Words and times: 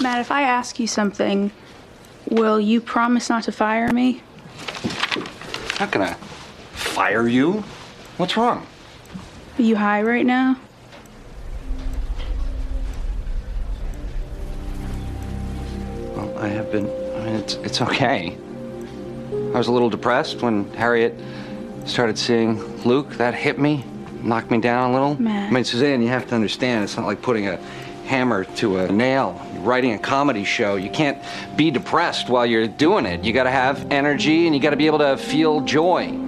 Matt, 0.00 0.20
if 0.20 0.30
I 0.30 0.42
ask 0.42 0.78
you 0.78 0.86
something, 0.86 1.50
will 2.30 2.60
you 2.60 2.80
promise 2.80 3.30
not 3.30 3.44
to 3.44 3.52
fire 3.52 3.90
me? 3.92 4.22
How 5.78 5.86
can 5.86 6.02
I 6.02 6.12
fire 6.72 7.26
you? 7.26 7.64
What's 8.18 8.36
wrong? 8.36 8.66
Are 9.58 9.62
you 9.62 9.76
high 9.76 10.02
right 10.02 10.26
now? 10.26 10.56
Well, 16.14 16.38
I 16.38 16.48
have 16.48 16.70
been. 16.70 16.86
I 16.86 17.24
mean, 17.24 17.34
it's 17.36 17.54
it's 17.54 17.80
okay. 17.80 18.36
I 19.32 19.58
was 19.58 19.68
a 19.68 19.72
little 19.72 19.90
depressed 19.90 20.42
when 20.42 20.70
Harriet 20.74 21.14
started 21.86 22.18
seeing 22.18 22.58
Luke. 22.84 23.14
That 23.14 23.34
hit 23.34 23.58
me, 23.58 23.84
knocked 24.22 24.50
me 24.50 24.60
down 24.60 24.90
a 24.90 24.92
little. 24.92 25.20
Matt. 25.20 25.50
I 25.50 25.54
mean, 25.54 25.64
Suzanne, 25.64 26.02
you 26.02 26.08
have 26.08 26.26
to 26.28 26.34
understand. 26.34 26.84
It's 26.84 26.96
not 26.96 27.06
like 27.06 27.22
putting 27.22 27.48
a 27.48 27.58
hammer 28.06 28.44
to 28.56 28.78
a 28.78 28.90
nail. 28.90 29.40
You're 29.52 29.62
writing 29.62 29.92
a 29.92 29.98
comedy 29.98 30.44
show. 30.44 30.76
You 30.76 30.90
can't 30.90 31.18
be 31.56 31.70
depressed 31.70 32.28
while 32.28 32.46
you're 32.46 32.68
doing 32.68 33.06
it. 33.06 33.24
You 33.24 33.32
got 33.32 33.44
to 33.44 33.50
have 33.50 33.90
energy, 33.90 34.46
and 34.46 34.54
you 34.54 34.60
got 34.60 34.70
to 34.70 34.76
be 34.76 34.86
able 34.86 34.98
to 34.98 35.16
feel 35.16 35.60
joy. 35.62 36.22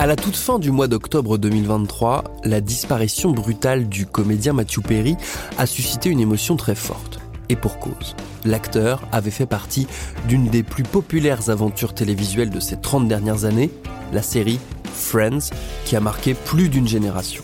À 0.00 0.06
la 0.06 0.16
toute 0.16 0.36
fin 0.36 0.58
du 0.58 0.70
mois 0.70 0.88
d'octobre 0.88 1.36
2023, 1.36 2.24
la 2.44 2.62
disparition 2.62 3.32
brutale 3.32 3.86
du 3.86 4.06
comédien 4.06 4.54
Matthew 4.54 4.80
Perry 4.80 5.16
a 5.58 5.66
suscité 5.66 6.08
une 6.08 6.20
émotion 6.20 6.56
très 6.56 6.74
forte. 6.74 7.19
Et 7.50 7.56
pour 7.56 7.78
cause. 7.78 8.16
L'acteur 8.44 9.02
avait 9.12 9.30
fait 9.30 9.44
partie 9.44 9.86
d'une 10.26 10.48
des 10.48 10.62
plus 10.62 10.84
populaires 10.84 11.50
aventures 11.50 11.92
télévisuelles 11.92 12.50
de 12.50 12.60
ces 12.60 12.80
30 12.80 13.08
dernières 13.08 13.44
années, 13.44 13.70
la 14.12 14.22
série 14.22 14.60
Friends, 14.94 15.50
qui 15.84 15.96
a 15.96 16.00
marqué 16.00 16.34
plus 16.34 16.68
d'une 16.68 16.88
génération. 16.88 17.42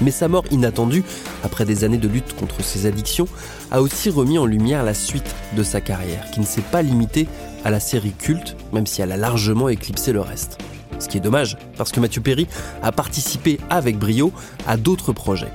Mais 0.00 0.10
sa 0.10 0.28
mort 0.28 0.44
inattendue, 0.50 1.04
après 1.44 1.64
des 1.64 1.84
années 1.84 1.98
de 1.98 2.08
lutte 2.08 2.34
contre 2.36 2.62
ses 2.62 2.86
addictions, 2.86 3.28
a 3.70 3.80
aussi 3.80 4.10
remis 4.10 4.38
en 4.38 4.46
lumière 4.46 4.82
la 4.82 4.94
suite 4.94 5.34
de 5.56 5.62
sa 5.62 5.80
carrière, 5.80 6.30
qui 6.32 6.40
ne 6.40 6.44
s'est 6.44 6.60
pas 6.60 6.82
limitée 6.82 7.28
à 7.64 7.70
la 7.70 7.80
série 7.80 8.12
culte, 8.12 8.56
même 8.72 8.86
si 8.86 9.02
elle 9.02 9.12
a 9.12 9.16
largement 9.16 9.68
éclipsé 9.68 10.12
le 10.12 10.20
reste. 10.20 10.58
Ce 10.98 11.08
qui 11.08 11.16
est 11.16 11.20
dommage, 11.20 11.56
parce 11.76 11.92
que 11.92 12.00
Matthew 12.00 12.20
Perry 12.20 12.46
a 12.82 12.90
participé 12.90 13.58
avec 13.70 13.98
brio 13.98 14.32
à 14.66 14.76
d'autres 14.76 15.12
projets. 15.12 15.52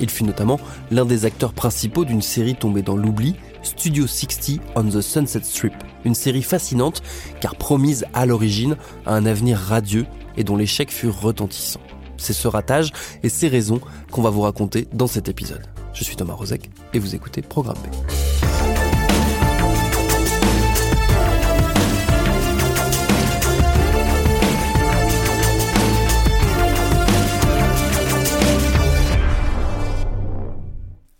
Il 0.00 0.10
fut 0.10 0.24
notamment 0.24 0.58
l'un 0.90 1.04
des 1.04 1.24
acteurs 1.24 1.52
principaux 1.52 2.04
d'une 2.04 2.22
série 2.22 2.54
tombée 2.54 2.82
dans 2.82 2.96
l'oubli, 2.96 3.36
Studio 3.62 4.06
60 4.06 4.60
on 4.74 4.84
the 4.84 5.00
Sunset 5.00 5.42
Strip, 5.42 5.74
une 6.04 6.14
série 6.14 6.42
fascinante 6.42 7.02
car 7.40 7.56
promise 7.56 8.04
à 8.14 8.26
l'origine 8.26 8.76
à 9.06 9.14
un 9.14 9.26
avenir 9.26 9.58
radieux 9.58 10.06
et 10.36 10.44
dont 10.44 10.56
l'échec 10.56 10.90
fut 10.90 11.08
retentissant. 11.08 11.80
C'est 12.16 12.32
ce 12.32 12.48
ratage 12.48 12.92
et 13.22 13.28
ces 13.28 13.48
raisons 13.48 13.80
qu'on 14.10 14.22
va 14.22 14.30
vous 14.30 14.42
raconter 14.42 14.88
dans 14.92 15.06
cet 15.06 15.28
épisode. 15.28 15.66
Je 15.92 16.04
suis 16.04 16.16
Thomas 16.16 16.34
Rozek 16.34 16.70
et 16.92 16.98
vous 16.98 17.14
écoutez 17.14 17.42
Programme 17.42 17.78
B. 17.78 18.25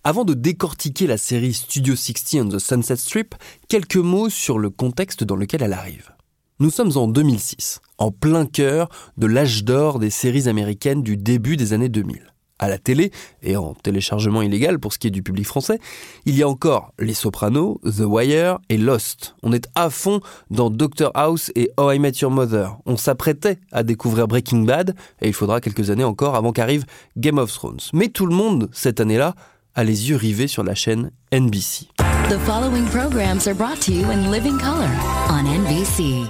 Avant 0.08 0.24
de 0.24 0.34
décortiquer 0.34 1.08
la 1.08 1.18
série 1.18 1.52
Studio 1.52 1.96
60 1.96 2.40
on 2.40 2.48
the 2.48 2.60
Sunset 2.60 2.94
Strip, 2.94 3.34
quelques 3.66 3.96
mots 3.96 4.30
sur 4.30 4.56
le 4.56 4.70
contexte 4.70 5.24
dans 5.24 5.34
lequel 5.34 5.64
elle 5.64 5.72
arrive. 5.72 6.12
Nous 6.60 6.70
sommes 6.70 6.96
en 6.96 7.08
2006, 7.08 7.80
en 7.98 8.12
plein 8.12 8.46
cœur 8.46 8.88
de 9.16 9.26
l'âge 9.26 9.64
d'or 9.64 9.98
des 9.98 10.10
séries 10.10 10.48
américaines 10.48 11.02
du 11.02 11.16
début 11.16 11.56
des 11.56 11.72
années 11.72 11.88
2000. 11.88 12.32
À 12.60 12.68
la 12.68 12.78
télé, 12.78 13.10
et 13.42 13.56
en 13.56 13.74
téléchargement 13.74 14.42
illégal 14.42 14.78
pour 14.78 14.92
ce 14.92 14.98
qui 15.00 15.08
est 15.08 15.10
du 15.10 15.24
public 15.24 15.44
français, 15.44 15.80
il 16.24 16.36
y 16.36 16.44
a 16.44 16.48
encore 16.48 16.92
Les 17.00 17.12
Sopranos, 17.12 17.80
The 17.82 18.04
Wire 18.06 18.60
et 18.68 18.78
Lost. 18.78 19.34
On 19.42 19.52
est 19.52 19.68
à 19.74 19.90
fond 19.90 20.20
dans 20.50 20.70
Doctor 20.70 21.10
House 21.14 21.50
et 21.56 21.72
How 21.76 21.90
I 21.90 21.98
Met 21.98 22.12
Your 22.22 22.30
Mother. 22.30 22.78
On 22.86 22.96
s'apprêtait 22.96 23.58
à 23.72 23.82
découvrir 23.82 24.28
Breaking 24.28 24.62
Bad, 24.62 24.94
et 25.20 25.26
il 25.26 25.34
faudra 25.34 25.60
quelques 25.60 25.90
années 25.90 26.04
encore 26.04 26.36
avant 26.36 26.52
qu'arrive 26.52 26.84
Game 27.16 27.38
of 27.38 27.52
Thrones. 27.52 27.80
Mais 27.92 28.06
tout 28.06 28.26
le 28.26 28.36
monde, 28.36 28.70
cette 28.72 29.00
année-là, 29.00 29.34
a 29.76 29.84
les 29.84 30.08
yeux 30.08 30.16
rivés 30.16 30.48
sur 30.48 30.64
la 30.64 30.74
chaîne 30.74 31.10
NBC. 31.32 31.88
The 32.28 32.38
following 32.44 32.86
programs 32.86 33.46
are 33.46 33.54
brought 33.54 33.78
to 33.82 33.92
you 33.92 34.10
in 34.10 34.30
living 34.30 34.58
color 34.58 34.90
on 35.30 35.44
NBC. 35.44 36.26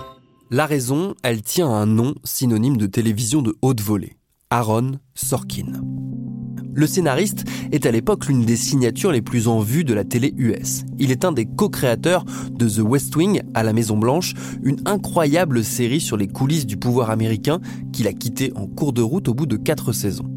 La 0.51 0.67
raison, 0.67 1.15
elle 1.23 1.43
tient 1.43 1.69
à 1.69 1.77
un 1.77 1.87
nom 1.87 2.15
synonyme 2.25 2.77
de 2.77 2.87
télévision 2.87 3.43
de 3.43 3.57
haute 3.63 3.81
volée. 3.81 4.17
Aaron 4.51 4.99
Sorkin. 5.15 5.73
Le 6.75 6.87
scénariste 6.87 7.45
est 7.73 7.87
à 7.87 7.91
l'époque 7.91 8.27
l'une 8.27 8.45
des 8.45 8.57
signatures 8.57 9.11
les 9.11 9.23
plus 9.23 9.49
en 9.49 9.61
vue 9.61 9.83
de 9.83 9.95
la 9.95 10.05
télé 10.05 10.35
US. 10.37 10.85
Il 10.99 11.11
est 11.11 11.25
un 11.25 11.33
des 11.33 11.47
co-créateurs 11.47 12.25
de 12.51 12.69
The 12.69 12.81
West 12.81 13.17
Wing 13.17 13.41
à 13.55 13.63
la 13.63 13.73
Maison 13.73 13.97
Blanche, 13.97 14.35
une 14.63 14.83
incroyable 14.85 15.65
série 15.65 16.01
sur 16.01 16.17
les 16.19 16.29
coulisses 16.29 16.67
du 16.67 16.77
pouvoir 16.77 17.11
américain 17.11 17.61
qu'il 17.93 18.07
a 18.07 18.13
quitté 18.13 18.53
en 18.57 18.67
cours 18.67 18.93
de 18.93 19.03
route 19.03 19.29
au 19.29 19.35
bout 19.35 19.47
de 19.47 19.57
quatre 19.57 19.93
saisons. 19.93 20.31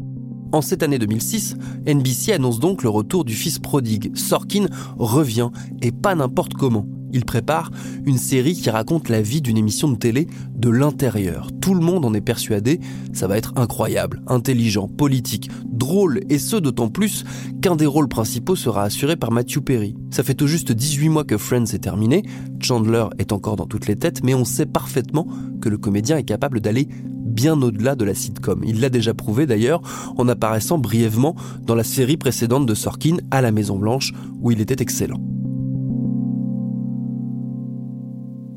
En 0.52 0.62
cette 0.62 0.82
année 0.82 0.98
2006, 0.98 1.56
NBC 1.86 2.32
annonce 2.32 2.58
donc 2.58 2.82
le 2.82 2.88
retour 2.88 3.24
du 3.24 3.34
fils 3.34 3.60
prodigue. 3.60 4.16
Sorkin 4.16 4.66
revient, 4.98 5.50
et 5.80 5.92
pas 5.92 6.16
n'importe 6.16 6.54
comment. 6.54 6.86
Il 7.12 7.24
prépare 7.24 7.70
une 8.04 8.18
série 8.18 8.54
qui 8.54 8.70
raconte 8.70 9.08
la 9.08 9.22
vie 9.22 9.40
d'une 9.40 9.56
émission 9.56 9.88
de 9.88 9.96
télé 9.96 10.26
de 10.56 10.70
l'intérieur. 10.70 11.48
Tout 11.60 11.74
le 11.74 11.80
monde 11.80 12.04
en 12.04 12.14
est 12.14 12.20
persuadé, 12.20 12.80
ça 13.12 13.26
va 13.26 13.36
être 13.36 13.52
incroyable, 13.56 14.22
intelligent, 14.26 14.88
politique, 14.88 15.50
drôle, 15.66 16.20
et 16.28 16.38
ce 16.38 16.56
d'autant 16.56 16.88
plus 16.88 17.24
qu'un 17.62 17.76
des 17.76 17.86
rôles 17.86 18.08
principaux 18.08 18.56
sera 18.56 18.84
assuré 18.84 19.16
par 19.16 19.32
Matthew 19.32 19.60
Perry. 19.60 19.96
Ça 20.10 20.22
fait 20.22 20.34
tout 20.34 20.46
juste 20.46 20.72
18 20.72 21.08
mois 21.08 21.24
que 21.24 21.36
Friends 21.36 21.72
est 21.72 21.82
terminé, 21.82 22.22
Chandler 22.60 23.06
est 23.18 23.32
encore 23.32 23.56
dans 23.56 23.66
toutes 23.66 23.86
les 23.86 23.96
têtes, 23.96 24.22
mais 24.22 24.34
on 24.34 24.44
sait 24.44 24.66
parfaitement 24.66 25.26
que 25.60 25.68
le 25.68 25.78
comédien 25.78 26.16
est 26.16 26.24
capable 26.24 26.60
d'aller 26.60 26.88
bien 27.30 27.60
au-delà 27.62 27.94
de 27.94 28.04
la 28.04 28.14
sitcom. 28.14 28.62
Il 28.64 28.80
l'a 28.80 28.90
déjà 28.90 29.14
prouvé 29.14 29.46
d'ailleurs 29.46 29.80
en 30.16 30.28
apparaissant 30.28 30.78
brièvement 30.78 31.34
dans 31.62 31.74
la 31.74 31.84
série 31.84 32.16
précédente 32.16 32.66
de 32.66 32.74
Sorkin 32.74 33.16
à 33.30 33.40
la 33.40 33.52
Maison 33.52 33.78
Blanche 33.78 34.12
où 34.40 34.50
il 34.50 34.60
était 34.60 34.82
excellent. 34.82 35.20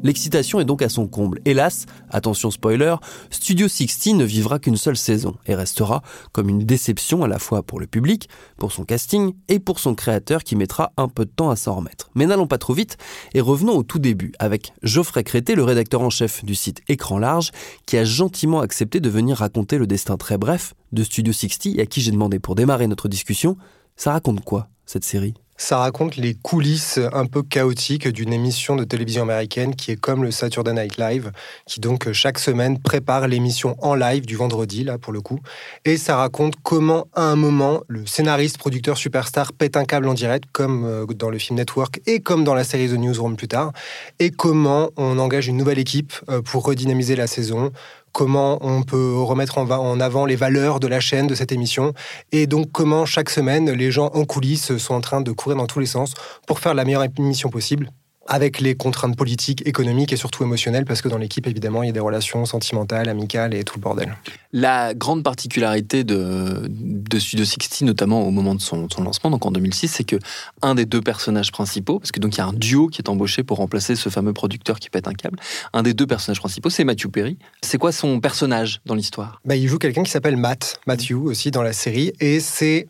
L'excitation 0.03 0.59
est 0.59 0.66
donc 0.66 0.81
à 0.81 0.90
son 0.90 1.08
comble. 1.08 1.40
Hélas, 1.46 1.86
attention 2.09 2.52
spoiler, 2.52 2.96
Studio 3.30 3.69
60 3.69 4.16
ne 4.16 4.25
vivra 4.25 4.59
qu'une 4.59 4.75
seule 4.75 4.97
saison 4.97 5.36
et 5.47 5.55
restera 5.55 6.03
comme 6.34 6.50
une 6.50 6.59
déception 6.59 7.23
à 7.23 7.28
la 7.28 7.40
fois 7.40 7.64
pour 7.64 7.79
le 7.79 7.88
public, 7.88 8.28
pour 8.58 8.73
son 8.73 8.84
casting 8.84 9.34
et 9.47 9.59
pour 9.59 9.79
son 9.79 9.96
créateur 9.96 10.44
qui 10.44 10.58
mettra 10.58 10.91
un 10.97 11.08
peu 11.08 11.23
de 11.23 11.32
temps 11.32 11.50
à 11.50 11.55
s'en 11.55 11.76
remettre. 11.76 12.09
Mais 12.16 12.26
n'allons 12.26 12.47
pas 12.47 12.58
trop 12.58 12.73
vite 12.73 12.97
et 13.34 13.41
revenons 13.41 13.78
au 13.78 13.84
tout 13.84 14.00
début 14.00 14.34
avec 14.40 14.73
Geoffrey 14.84 15.23
Crété, 15.23 15.55
le 15.55 15.64
rédacteur 15.64 16.02
en 16.02 16.09
chef 16.09 16.44
du 16.44 16.53
site 16.53 16.82
Écran 16.90 17.17
Large, 17.17 17.52
qui 17.85 17.97
a 17.97 18.03
gentiment 18.03 18.59
accepté 18.59 19.00
de 19.00 19.09
venir 19.09 19.38
raconter 19.38 19.78
le 19.78 19.88
destin 19.88 20.17
très 20.17 20.38
bref 20.38 20.73
de 20.91 21.03
Studio 21.03 21.32
60 21.32 21.78
et 21.78 21.82
à 21.82 21.85
qui 21.85 22.02
j'ai 22.02 22.11
demandé 22.11 22.40
pour 22.40 22.55
démarrer 22.55 22.88
notre 22.88 23.08
discussion, 23.08 23.58
ça 23.96 24.11
raconte 24.11 24.44
quoi 24.44 24.67
cette 24.85 25.05
série? 25.05 25.34
Ça 25.58 25.78
raconte 25.78 26.16
les 26.16 26.34
coulisses 26.34 27.00
un 27.14 27.26
peu 27.26 27.44
chaotiques 27.44 28.08
d'une 28.08 28.34
émission 28.34 28.76
de 28.76 28.84
télévision 28.84 29.23
américaine 29.23 29.76
qui 29.76 29.91
est 29.91 29.96
comme 29.96 30.23
le 30.23 30.32
Saturday 30.32 30.73
Night 30.73 30.97
Live, 30.97 31.32
qui 31.66 31.79
donc 31.79 32.11
chaque 32.11 32.40
semaine 32.40 32.79
prépare 32.79 33.28
l'émission 33.28 33.76
en 33.79 33.96
live 33.96 34.26
du 34.26 34.35
vendredi, 34.35 34.84
là 34.84 34.97
pour 34.97 35.14
le 35.14 35.22
coup. 35.22 35.40
Et 35.85 35.97
ça 35.97 36.17
raconte 36.17 36.55
comment, 36.64 37.08
à 37.14 37.23
un 37.23 37.35
moment, 37.35 37.82
le 37.88 38.05
scénariste, 38.05 38.58
producteur 38.58 38.97
superstar 38.97 39.53
pète 39.53 39.78
un 39.78 39.85
câble 39.85 40.08
en 40.08 40.14
direct, 40.14 40.46
comme 40.52 40.85
euh, 40.85 41.05
dans 41.05 41.29
le 41.29 41.38
film 41.38 41.58
Network 41.58 42.02
et 42.05 42.20
comme 42.20 42.44
dans 42.44 42.55
la 42.55 42.64
série 42.64 42.90
The 42.90 42.97
Newsroom 42.97 43.35
plus 43.35 43.47
tard. 43.47 43.73
Et 44.20 44.32
comment 44.32 44.90
on 44.97 45.20
engage 45.20 45.47
une 45.47 45.58
nouvelle 45.58 45.79
équipe 45.79 46.14
euh, 46.29 46.41
pour 46.41 46.66
redynamiser 46.66 47.16
la 47.16 47.28
saison 47.28 47.72
comment 48.14 48.60
on 48.62 48.84
peut 48.84 49.16
remettre 49.22 49.58
en 49.58 50.00
avant 50.00 50.26
les 50.26 50.36
valeurs 50.36 50.80
de 50.80 50.88
la 50.88 51.00
chaîne, 51.00 51.28
de 51.28 51.36
cette 51.36 51.52
émission, 51.52 51.94
et 52.32 52.48
donc 52.48 52.72
comment 52.72 53.06
chaque 53.06 53.30
semaine 53.30 53.70
les 53.72 53.92
gens 53.92 54.12
en 54.14 54.24
coulisses 54.24 54.78
sont 54.78 54.94
en 54.94 55.02
train 55.02 55.22
de 55.22 55.32
courir 55.32 55.58
dans 55.58 55.68
tous 55.68 55.80
les 55.80 55.86
sens 55.86 56.14
pour 56.48 56.60
faire 56.60 56.74
la 56.74 56.86
meilleure 56.86 57.04
émission 57.04 57.50
possible 57.50 57.90
avec 58.28 58.61
les 58.61 58.75
contraintes 58.75 59.17
politiques, 59.17 59.66
économiques 59.67 60.14
et 60.14 60.17
surtout 60.17 60.43
émotionnelles, 60.43 60.85
parce 60.85 61.02
que 61.02 61.09
dans 61.09 61.17
l'équipe, 61.17 61.46
évidemment, 61.47 61.84
il 61.84 61.87
y 61.87 61.90
a 61.90 61.93
des 61.93 61.99
relations 61.99 62.46
sentimentales, 62.46 63.09
amicales 63.09 63.53
et 63.53 63.64
tout 63.64 63.75
le 63.78 63.81
bordel. 63.81 64.16
La 64.53 64.93
grande 64.93 65.23
particularité 65.23 66.03
de, 66.03 66.67
de 66.70 67.20
Studio 67.20 67.46
60, 67.46 67.81
notamment 67.81 68.25
au 68.25 68.31
moment 68.31 68.55
de 68.55 68.61
son, 68.61 68.87
lancement, 68.99 69.29
donc 69.29 69.46
en 69.46 69.52
2006, 69.52 69.87
c'est 69.87 70.03
que 70.03 70.17
un 70.61 70.75
des 70.75 70.85
deux 70.85 71.02
personnages 71.02 71.52
principaux, 71.52 71.99
parce 71.99 72.11
que 72.11 72.20
donc 72.20 72.35
il 72.35 72.37
y 72.37 72.41
a 72.41 72.46
un 72.46 72.53
duo 72.53 72.87
qui 72.87 73.02
est 73.02 73.09
embauché 73.09 73.43
pour 73.43 73.58
remplacer 73.58 73.96
ce 73.96 74.09
fameux 74.09 74.34
producteur 74.34 74.79
qui 74.79 74.90
pète 74.90 75.08
un 75.08 75.14
câble, 75.14 75.40
un 75.73 75.84
des 75.84 75.93
deux 75.93 76.08
personnages 76.08 76.40
principaux, 76.40 76.69
c'est 76.69 76.84
Matthew 76.84 77.08
Perry. 77.08 77.37
C'est 77.61 77.78
quoi 77.78 77.91
son 77.91 78.19
personnage 78.19 78.81
dans 78.85 78.96
l'histoire? 78.96 79.41
Bah, 79.43 79.55
Il 79.55 79.67
joue 79.67 79.79
quelqu'un 79.79 80.03
qui 80.03 80.11
s'appelle 80.11 80.37
Matt, 80.37 80.79
Matthew 80.87 81.14
aussi 81.14 81.52
dans 81.52 81.64
la 81.64 81.73
série, 81.73 82.14
et 82.19 82.40
c'est 82.40 82.87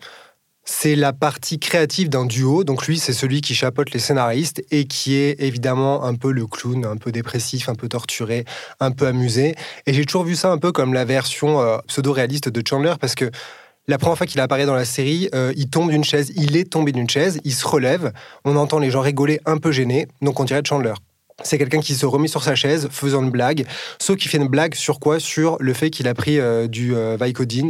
c'est 0.65 0.95
la 0.95 1.13
partie 1.13 1.60
créative 1.60 2.10
d'un 2.10 2.25
duo. 2.25 2.63
Donc 2.63 2.88
lui, 2.88 2.98
c'est 2.98 3.13
celui 3.13 3.42
qui 3.42 3.56
chapeaute 3.56 3.92
les 3.92 4.00
scénaristes 4.00 4.63
et 4.71 4.86
qui 4.86 5.15
est 5.15 5.42
évidemment 5.42 6.04
un 6.04 6.15
peu 6.15 6.31
le 6.31 6.45
clown, 6.45 6.86
un 6.86 6.98
peu 6.98 7.12
dépressif, 7.12 7.69
un 7.69 7.75
peu 7.75 7.89
torturé, 7.89 8.45
un 8.80 8.92
peu 8.92 9.07
amusé. 9.07 9.56
Et 9.86 9.94
j'ai 9.94 10.06
toujours 10.06 10.24
vu 10.24 10.36
ça 10.36 10.51
un 10.51 10.57
peu 10.57 10.71
comme 10.71 10.94
la 10.94 11.06
version 11.06 11.60
euh, 11.60 11.77
pseudo-réaliste 11.88 12.50
de 12.50 12.63
Chandler 12.68 12.94
parce 13.00 13.15
que 13.15 13.30
la 13.88 13.98
première 13.98 14.18
fois 14.18 14.27
qu'il 14.27 14.39
apparaît 14.39 14.65
dans 14.65 14.75
la 14.75 14.86
série, 14.86 15.30
euh, 15.36 15.51
il 15.57 15.69
tombe 15.69 15.89
d'une 15.89 16.06
chaise, 16.06 16.31
il 16.36 16.56
est 16.56 16.71
tombé 16.71 16.94
d'une 16.94 17.10
chaise, 17.10 17.42
il 17.44 17.54
se 17.54 17.68
relève, 17.68 18.13
on 18.45 18.56
entend 18.56 18.80
les 18.80 18.89
gens 18.89 19.01
rigoler 19.01 19.42
un 19.45 19.57
peu 19.57 19.74
gênés, 19.74 20.07
donc 20.21 20.39
on 20.39 20.45
dirait 20.45 20.62
Chandler 20.65 20.94
c'est 21.44 21.57
quelqu'un 21.57 21.80
qui 21.80 21.95
se 21.95 22.06
remet 22.06 22.28
sur 22.28 22.44
sa 22.44 22.56
chaise, 22.56 22.88
faisant 22.92 23.24
une 23.24 23.31
blague, 23.31 23.66
sauf 24.00 24.18
qu'il 24.18 24.30
fait 24.30 24.38
une 24.38 24.48
blague 24.48 24.75
sur 24.75 25.00
quoi? 25.00 25.19
Sur 25.19 25.57
le 25.60 25.74
fait 25.74 25.90
qu'il 25.90 26.07
a 26.07 26.13
pris 26.13 26.40
euh, 26.40 26.68
du 26.68 26.95
euh, 26.95 27.18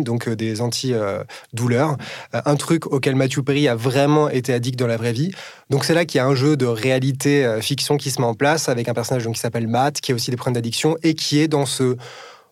donc 0.04 0.28
euh, 0.28 0.36
des 0.36 0.62
anti-douleurs, 0.62 1.98
un 2.34 2.56
truc 2.56 2.88
auquel 2.88 3.16
Matthew 3.16 3.42
Perry 3.42 3.68
a 3.68 3.76
vraiment 3.76 4.30
été 4.30 4.54
addict 4.54 4.78
dans 4.78 4.88
la 4.88 4.98
vraie 4.98 5.14
vie. 5.14 5.32
Donc 5.70 5.86
c'est 5.86 5.94
là 5.94 6.06
qu'il 6.06 6.18
y 6.18 6.22
a 6.22 6.26
un 6.26 6.36
jeu 6.36 6.58
de 6.58 6.66
réalité-fiction 6.66 7.98
qui 7.98 8.12
se 8.12 8.22
met 8.22 8.28
en 8.28 8.34
place, 8.34 8.70
avec 8.70 8.88
un 8.88 8.94
personnage 8.94 9.24
donc, 9.24 9.36
qui 9.36 9.42
s'appelle 9.42 9.68
Matt, 9.68 10.02
qui 10.02 10.12
a 10.12 10.16
aussi 10.16 10.32
des 10.32 10.38
problèmes 10.38 10.56
d'addiction, 10.56 10.98
et 11.04 11.14
qui 11.14 11.40
est 11.40 11.48
dans 11.48 11.66
ce 11.66 11.96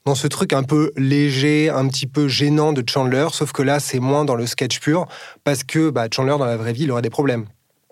dans 0.05 0.15
ce 0.15 0.27
truc 0.27 0.53
un 0.53 0.63
peu 0.63 0.91
léger, 0.97 1.69
un 1.69 1.87
petit 1.87 2.07
peu 2.07 2.27
gênant 2.27 2.73
de 2.73 2.83
Chandler, 2.87 3.27
sauf 3.31 3.51
que 3.51 3.61
là, 3.61 3.79
c'est 3.79 3.99
moins 3.99 4.25
dans 4.25 4.35
le 4.35 4.47
sketch 4.47 4.79
pur, 4.79 5.05
parce 5.43 5.63
que 5.63 5.89
bah, 5.91 6.07
Chandler, 6.11 6.35
dans 6.39 6.45
la 6.45 6.57
vraie 6.57 6.73
vie, 6.73 6.83
il 6.83 6.91
aurait 6.91 7.03
des 7.03 7.11
problèmes. 7.11 7.45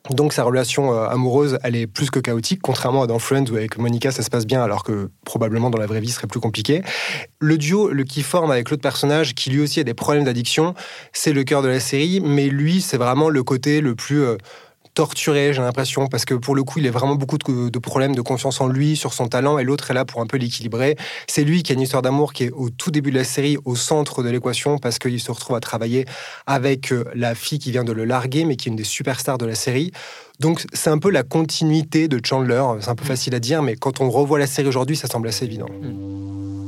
Donc 0.10 0.34
sa 0.34 0.44
relation 0.44 0.94
euh, 0.94 1.07
amoureuse, 1.07 1.60
elle 1.63 1.75
est 1.75 1.88
plus 1.88 2.10
que 2.10 2.19
chaotique, 2.19 2.62
contrairement 2.62 3.04
à 3.04 3.07
dans 3.07 3.19
Friends 3.19 3.46
où 3.51 3.56
avec 3.56 3.78
Monica 3.78 4.12
ça 4.12 4.24
se 4.24 4.30
passe 4.30 4.46
bien, 4.46 4.63
alors 4.63 4.84
que 4.84 5.12
probablement 5.25 5.69
dans 5.69 5.78
la 5.78 5.86
vraie 5.86 6.00
vie 6.00 6.10
ce 6.10 6.16
serait 6.16 6.28
plus 6.28 6.40
compliqué. 6.40 6.81
Le 7.40 7.57
duo, 7.57 7.90
le 7.90 8.04
qui 8.04 8.24
forme 8.24 8.51
avec 8.51 8.69
l'autre 8.69 8.81
personnage, 8.81 9.36
qui 9.36 9.50
lui 9.50 9.62
aussi 9.62 9.80
a 9.80 9.84
des 9.84 9.94
problèmes 9.94 10.24
d'addiction, 10.24 10.74
c'est 11.13 11.34
le 11.34 11.44
cœur 11.44 11.62
de 11.62 11.68
la 11.68 11.80
série, 11.80 12.22
mais 12.22 12.48
lui 12.48 12.81
c'est 12.81 12.98
vraiment 12.98 13.30
le 13.30 13.44
côté 13.44 13.81
le 13.81 13.96
plus 13.96 14.24
euh, 14.24 14.38
torturé, 14.94 15.53
j'ai 15.53 15.62
l'impression, 15.62 16.07
parce 16.07 16.25
que 16.25 16.33
pour 16.33 16.56
le 16.56 16.63
coup, 16.63 16.80
il 16.80 16.88
a 16.88 16.91
vraiment 16.91 17.15
beaucoup 17.15 17.38
de, 17.38 17.80
problèmes 17.80 18.15
de 18.15 18.21
confiance 18.21 18.62
en 18.62 18.68
lui, 18.68 18.95
sur 18.95 19.13
son 19.13 19.27
talent, 19.27 19.57
et 19.57 19.63
l'autre 19.63 19.91
est 19.91 19.94
là 19.94 20.06
pour 20.06 20.21
un 20.21 20.25
peu 20.25 20.38
l'équilibrer. 20.38 20.95
C'est 21.27 21.44
lui 21.44 21.63
qui 21.63 21.71
a 21.71 21.75
une 21.75 21.81
histoire 21.81 22.01
d'amour 22.01 22.33
qui 22.33 22.45
est 22.45 22.51
au 22.51 22.69
tout 22.69 22.91
début 22.91 23.12
de 23.12 23.18
la 23.18 23.24
série, 23.24 23.57
au 23.65 23.75
centre 23.75 24.24
de 24.24 24.30
l'équation, 24.30 24.77
parce 24.77 25.00
qu'il 25.00 25.19
se 25.19 25.31
retrouve 25.31 25.56
à 25.56 25.59
travailler 25.59 26.06
avec 26.47 26.91
euh, 26.91 27.06
la 27.15 27.36
fille 27.36 27.59
qui 27.59 27.71
vient 27.71 27.83
de 27.83 27.94
le 27.94 28.06
larguer, 28.06 28.45
mais 28.45 28.56
qui 28.56 28.69
est 28.69 28.71
une 28.71 28.75
des 28.75 28.83
superstars 28.83 29.38
de 29.38 29.45
la 29.45 29.56
série. 29.56 29.91
Donc 30.39 30.65
c'est 30.74 30.89
un 30.89 31.00
peu 31.00 31.09
la 31.09 31.24
continuité 31.24 32.07
de 32.07 32.19
Chandler, 32.24 32.63
c'est 32.81 32.89
un 32.89 32.95
peu 32.95 33.03
mm. 33.03 33.07
facile 33.07 33.36
à 33.36 33.39
dire, 33.39 33.62
mais 33.62 33.75
quand 33.75 34.01
on 34.01 34.09
revoit 34.09 34.39
la 34.39 34.47
série 34.47 34.68
aujourd'hui, 34.68 34.95
ça 34.95 35.07
semble 35.07 35.27
assez 35.27 35.45
évident. 35.45 35.68
Mm. 35.81 36.59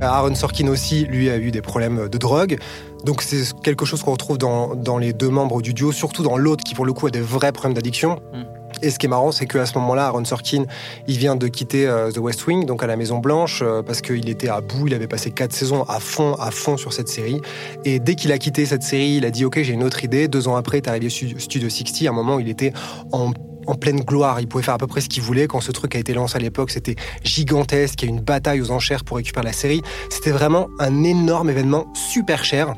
Aaron 0.00 0.34
Sorkin 0.34 0.68
aussi, 0.68 1.04
lui, 1.04 1.28
a 1.30 1.38
eu 1.38 1.50
des 1.50 1.62
problèmes 1.62 2.08
de 2.08 2.18
drogue. 2.18 2.58
Donc 3.04 3.22
c'est 3.22 3.42
quelque 3.62 3.84
chose 3.84 4.02
qu'on 4.02 4.12
retrouve 4.12 4.38
dans, 4.38 4.74
dans, 4.74 4.98
les 4.98 5.12
deux 5.12 5.28
membres 5.28 5.62
du 5.62 5.74
duo, 5.74 5.92
surtout 5.92 6.22
dans 6.22 6.36
l'autre 6.36 6.64
qui 6.64 6.74
pour 6.74 6.84
le 6.84 6.92
coup 6.92 7.06
a 7.06 7.10
des 7.10 7.20
vrais 7.20 7.52
problèmes 7.52 7.74
d'addiction. 7.74 8.20
Mm. 8.32 8.58
Et 8.82 8.90
ce 8.90 8.98
qui 8.98 9.06
est 9.06 9.08
marrant, 9.08 9.32
c'est 9.32 9.46
qu'à 9.46 9.66
ce 9.66 9.76
moment-là, 9.78 10.06
Aaron 10.06 10.24
Sorkin, 10.24 10.64
il 11.06 11.18
vient 11.18 11.36
de 11.36 11.48
quitter 11.48 11.86
euh, 11.86 12.12
The 12.12 12.18
West 12.18 12.46
Wing, 12.46 12.64
donc 12.66 12.82
à 12.82 12.86
la 12.86 12.96
Maison 12.96 13.18
Blanche, 13.18 13.62
euh, 13.62 13.82
parce 13.82 14.02
qu'il 14.02 14.28
était 14.28 14.48
à 14.48 14.60
bout, 14.60 14.86
il 14.86 14.94
avait 14.94 15.08
passé 15.08 15.30
quatre 15.30 15.52
saisons 15.52 15.84
à 15.84 16.00
fond, 16.00 16.34
à 16.34 16.50
fond 16.50 16.76
sur 16.76 16.92
cette 16.92 17.08
série. 17.08 17.40
Et 17.84 17.98
dès 17.98 18.14
qu'il 18.14 18.30
a 18.30 18.38
quitté 18.38 18.66
cette 18.66 18.82
série, 18.82 19.16
il 19.16 19.24
a 19.24 19.30
dit, 19.30 19.44
OK, 19.44 19.60
j'ai 19.62 19.72
une 19.72 19.82
autre 19.82 20.04
idée. 20.04 20.28
Deux 20.28 20.46
ans 20.48 20.56
après, 20.56 20.78
il 20.78 20.84
est 20.84 20.88
arrivé 20.88 21.08
Studio 21.08 21.68
60, 21.68 22.06
à 22.06 22.10
un 22.10 22.12
moment 22.12 22.36
où 22.36 22.40
il 22.40 22.48
était 22.48 22.72
en 23.10 23.32
en 23.68 23.74
pleine 23.74 24.00
gloire. 24.00 24.40
Il 24.40 24.48
pouvait 24.48 24.64
faire 24.64 24.74
à 24.74 24.78
peu 24.78 24.86
près 24.86 25.00
ce 25.00 25.08
qu'il 25.08 25.22
voulait. 25.22 25.46
Quand 25.46 25.60
ce 25.60 25.70
truc 25.70 25.94
a 25.94 25.98
été 25.98 26.14
lancé 26.14 26.36
à 26.36 26.40
l'époque, 26.40 26.70
c'était 26.70 26.96
gigantesque. 27.22 28.02
Il 28.02 28.06
y 28.06 28.08
a 28.08 28.14
eu 28.14 28.16
une 28.16 28.24
bataille 28.24 28.60
aux 28.60 28.70
enchères 28.70 29.04
pour 29.04 29.18
récupérer 29.18 29.44
la 29.44 29.52
série. 29.52 29.82
C'était 30.10 30.32
vraiment 30.32 30.68
un 30.80 31.04
énorme 31.04 31.50
événement 31.50 31.86
super 31.94 32.44
cher. 32.44 32.74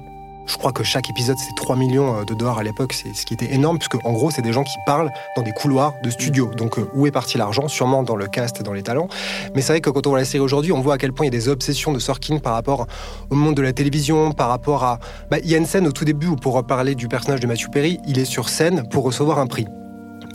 Je 0.47 0.57
crois 0.57 0.73
que 0.73 0.83
chaque 0.83 1.09
épisode, 1.09 1.37
c'était 1.39 1.55
3 1.55 1.77
millions 1.77 2.17
euh, 2.17 2.25
de 2.25 2.35
dollars 2.35 2.59
à 2.59 2.65
l'époque, 2.65 2.93
c'est 2.93 3.15
ce 3.15 3.25
qui 3.25 3.35
était 3.35 3.55
énorme, 3.55 3.79
puisque 3.79 4.05
en 4.05 4.13
gros, 4.13 4.33
c'est 4.33 4.43
des 4.43 4.53
gens 4.53 4.65
qui 4.65 4.75
parlent 4.85 5.13
dans 5.37 5.43
des 5.43 5.53
couloirs 5.53 5.95
de 6.03 6.11
studio. 6.11 6.51
Donc, 6.57 6.77
euh, 6.77 6.89
où 6.93 7.07
est 7.07 7.13
parti 7.13 7.39
l'argent? 7.39 7.69
Sûrement 7.69 8.03
dans 8.03 8.17
le 8.17 8.27
cast 8.27 8.59
et 8.59 8.65
dans 8.65 8.73
les 8.73 8.83
talents. 8.83 9.07
Mais 9.55 9.63
c'est 9.63 9.75
vrai 9.75 9.81
que 9.81 9.91
quand 9.91 10.09
on 10.09 10.11
voit 10.11 10.19
la 10.19 10.25
série 10.25 10.43
aujourd'hui, 10.43 10.73
on 10.73 10.81
voit 10.81 10.95
à 10.95 10.99
quel 10.99 11.13
point 11.13 11.27
il 11.27 11.33
y 11.33 11.37
a 11.37 11.39
des 11.39 11.49
obsessions 11.49 11.93
de 11.93 12.01
Sorkin 12.01 12.39
par 12.39 12.55
rapport 12.55 12.89
au 13.31 13.37
monde 13.37 13.55
de 13.55 13.63
la 13.63 13.73
télévision, 13.73 14.33
par 14.33 14.49
rapport 14.49 14.83
à. 14.83 14.99
Bah, 15.31 15.39
il 15.39 15.49
y 15.49 15.55
a 15.55 15.59
une 15.59 15.67
scène 15.67 15.87
au 15.87 15.93
tout 15.93 16.05
début 16.05 16.27
où, 16.27 16.37
pour 16.37 16.67
parler 16.67 16.97
du 16.97 17.07
personnage 17.07 17.39
de 17.39 17.47
Matthew 17.47 17.71
Perry, 17.71 17.99
il 18.09 18.19
est 18.19 18.25
sur 18.25 18.49
scène 18.49 18.89
pour 18.91 19.05
recevoir 19.05 19.39
un 19.39 19.47
prix. 19.47 19.67